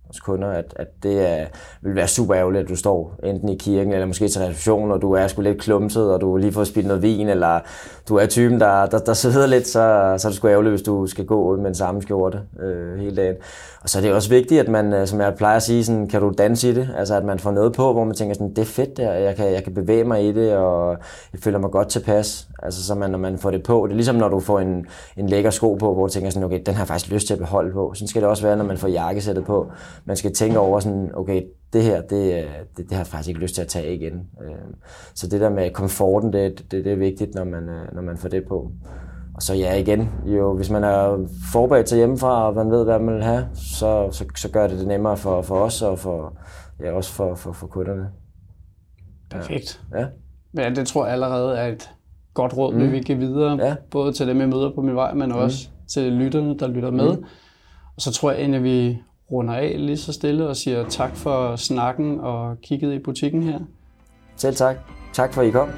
hos 0.09 0.19
kunder, 0.19 0.47
at, 0.47 0.73
at 0.75 0.87
det 1.03 1.29
er, 1.29 1.45
vil 1.81 1.95
være 1.95 2.07
super 2.07 2.35
ærgerligt, 2.35 2.63
at 2.63 2.69
du 2.69 2.75
står 2.75 3.19
enten 3.23 3.49
i 3.49 3.57
kirken 3.57 3.93
eller 3.93 4.05
måske 4.05 4.27
til 4.27 4.41
reception, 4.41 4.91
og 4.91 5.01
du 5.01 5.11
er 5.11 5.27
sgu 5.27 5.41
lidt 5.41 5.61
klumset, 5.61 6.13
og 6.13 6.21
du 6.21 6.37
lige 6.37 6.51
får 6.51 6.63
spildt 6.63 6.87
noget 6.87 7.03
vin, 7.03 7.27
eller 7.29 7.59
du 8.09 8.15
er 8.15 8.25
typen, 8.25 8.59
der, 8.59 8.85
der, 8.85 8.99
der 8.99 9.13
sidder 9.13 9.47
lidt, 9.47 9.67
så, 9.67 10.15
så 10.17 10.27
er 10.27 10.29
det 10.29 10.33
sgu 10.33 10.47
ærgerligt, 10.47 10.71
hvis 10.71 10.81
du 10.81 11.07
skal 11.07 11.25
gå 11.25 11.55
med 11.55 11.67
en 11.67 11.75
samme 11.75 12.01
skjorte 12.01 12.41
øh, 12.59 12.99
hele 12.99 13.15
dagen. 13.15 13.35
Og 13.83 13.89
så 13.89 13.97
er 13.97 14.01
det 14.01 14.13
også 14.13 14.29
vigtigt, 14.29 14.61
at 14.61 14.67
man, 14.67 14.93
øh, 14.93 15.07
som 15.07 15.21
jeg 15.21 15.35
plejer 15.35 15.55
at 15.55 15.63
sige, 15.63 15.85
sådan, 15.85 16.07
kan 16.07 16.21
du 16.21 16.33
danse 16.37 16.69
i 16.69 16.73
det? 16.73 16.89
Altså 16.97 17.15
at 17.15 17.23
man 17.23 17.39
får 17.39 17.51
noget 17.51 17.73
på, 17.73 17.93
hvor 17.93 18.03
man 18.03 18.15
tænker, 18.15 18.33
sådan, 18.33 18.49
det 18.49 18.59
er 18.59 18.65
fedt 18.65 18.97
der, 18.97 19.13
jeg 19.13 19.35
kan, 19.35 19.53
jeg 19.53 19.63
kan 19.63 19.73
bevæge 19.73 20.03
mig 20.03 20.25
i 20.25 20.31
det, 20.31 20.55
og 20.55 20.97
jeg 21.33 21.41
føler 21.41 21.59
mig 21.59 21.71
godt 21.71 21.87
tilpas. 21.87 22.47
Altså 22.63 22.83
så 22.83 22.95
man, 22.95 23.09
når 23.11 23.17
man 23.17 23.37
får 23.37 23.51
det 23.51 23.63
på, 23.63 23.85
det 23.85 23.91
er 23.91 23.95
ligesom 23.95 24.15
når 24.15 24.29
du 24.29 24.39
får 24.39 24.59
en, 24.59 24.85
en 25.17 25.29
lækker 25.29 25.49
sko 25.49 25.73
på, 25.73 25.93
hvor 25.93 26.07
du 26.07 26.13
tænker 26.13 26.29
sådan, 26.29 26.45
okay, 26.45 26.61
den 26.65 26.73
har 26.73 26.81
jeg 26.81 26.87
faktisk 26.87 27.11
lyst 27.11 27.27
til 27.27 27.33
at 27.33 27.39
beholde 27.39 27.73
på. 27.73 27.91
Sådan 27.93 28.07
skal 28.07 28.21
det 28.21 28.29
også 28.29 28.43
være, 28.43 28.57
når 28.57 28.65
man 28.65 28.77
får 28.77 28.87
jakkesættet 28.87 29.45
på. 29.45 29.67
Man 30.09 30.15
skal 30.15 30.33
tænke 30.33 30.59
over 30.59 30.79
sådan, 30.79 31.11
okay, 31.13 31.43
det 31.73 31.83
her, 31.83 32.01
det, 32.01 32.45
det, 32.77 32.77
det 32.77 32.91
har 32.91 32.97
jeg 32.97 33.07
faktisk 33.07 33.29
ikke 33.29 33.41
lyst 33.41 33.55
til 33.55 33.61
at 33.61 33.67
tage 33.67 33.95
igen. 33.95 34.13
Øh, 34.13 34.55
så 35.15 35.27
det 35.27 35.41
der 35.41 35.49
med 35.49 35.71
komforten, 35.71 36.33
det, 36.33 36.65
det, 36.71 36.85
det 36.85 36.91
er 36.91 36.95
vigtigt, 36.95 37.35
når 37.35 37.43
man, 37.43 37.69
øh, 37.69 37.95
når 37.95 38.01
man 38.01 38.17
får 38.17 38.29
det 38.29 38.45
på. 38.47 38.71
Og 39.35 39.41
så 39.41 39.53
ja, 39.53 39.75
igen, 39.75 40.09
jo, 40.25 40.55
hvis 40.55 40.69
man 40.69 40.83
er 40.83 41.27
forberedt 41.51 41.87
til 41.87 41.97
hjemmefra, 41.97 42.47
og 42.47 42.55
man 42.55 42.71
ved, 42.71 42.83
hvad 42.83 42.99
man 42.99 43.15
vil 43.15 43.23
have, 43.23 43.47
så, 43.53 44.09
så, 44.11 44.25
så 44.35 44.49
gør 44.49 44.67
det 44.67 44.79
det 44.79 44.87
nemmere 44.87 45.17
for, 45.17 45.41
for 45.41 45.55
os, 45.55 45.81
og 45.81 45.99
for, 45.99 46.33
ja, 46.79 46.91
også 46.91 47.11
for, 47.11 47.35
for, 47.35 47.51
for 47.51 47.67
kunderne. 47.67 48.09
Perfekt. 49.29 49.81
Ja. 49.93 50.05
ja. 50.57 50.69
det 50.69 50.87
tror 50.87 51.05
jeg 51.05 51.13
allerede 51.13 51.57
er 51.57 51.67
et 51.67 51.89
godt 52.33 52.57
råd, 52.57 52.73
mm. 52.73 52.91
vi 52.91 52.99
give 52.99 53.17
videre, 53.17 53.65
ja. 53.65 53.75
både 53.91 54.13
til 54.13 54.27
dem, 54.27 54.39
jeg 54.39 54.49
møder 54.49 54.71
på 54.75 54.81
min 54.81 54.95
vej, 54.95 55.13
men 55.13 55.31
også 55.31 55.69
mm. 55.71 55.87
til 55.87 56.11
lytterne, 56.11 56.59
der 56.59 56.67
lytter 56.67 56.91
med. 56.91 57.17
Mm. 57.17 57.23
Og 57.95 58.01
så 58.01 58.11
tror 58.11 58.31
jeg 58.31 58.39
egentlig, 58.39 58.57
at 58.57 58.63
vi 58.63 58.97
runder 59.31 59.53
af 59.53 59.75
lige 59.77 59.97
så 59.97 60.13
stille 60.13 60.47
og 60.47 60.55
siger 60.55 60.89
tak 60.89 61.15
for 61.15 61.55
snakken 61.55 62.19
og 62.19 62.61
kigget 62.61 62.93
i 62.93 62.99
butikken 62.99 63.43
her. 63.43 63.59
Selv 64.35 64.55
tak. 64.55 64.75
Tak 65.13 65.33
for, 65.33 65.41
at 65.41 65.47
I 65.47 65.51
kom. 65.51 65.69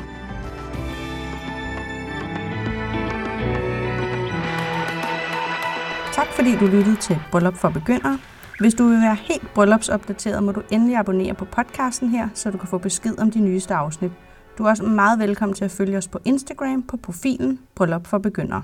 Tak 6.14 6.28
fordi 6.28 6.56
du 6.56 6.66
lyttede 6.66 6.96
til 6.96 7.18
Bryllup 7.32 7.54
for 7.54 7.70
Begyndere. 7.70 8.20
Hvis 8.60 8.74
du 8.74 8.88
vil 8.88 9.02
være 9.02 9.16
helt 9.16 9.54
bryllupsopdateret, 9.54 10.44
må 10.44 10.52
du 10.52 10.62
endelig 10.72 10.98
abonnere 10.98 11.34
på 11.34 11.46
podcasten 11.46 12.10
her, 12.10 12.30
så 12.34 12.52
du 12.52 12.58
kan 12.58 12.68
få 12.68 12.78
besked 12.78 13.20
om 13.20 13.32
de 13.32 13.40
nyeste 13.40 13.74
afsnit. 13.74 14.12
Du 14.58 14.64
er 14.64 14.70
også 14.70 14.84
meget 14.84 15.20
velkommen 15.20 15.56
til 15.56 15.66
at 15.66 15.72
følge 15.72 15.98
os 15.98 16.08
på 16.08 16.20
Instagram 16.26 16.84
på 16.84 16.98
profilen 16.98 17.60
Bryllup 17.76 18.08
for 18.08 18.18
Begyndere. 18.18 18.64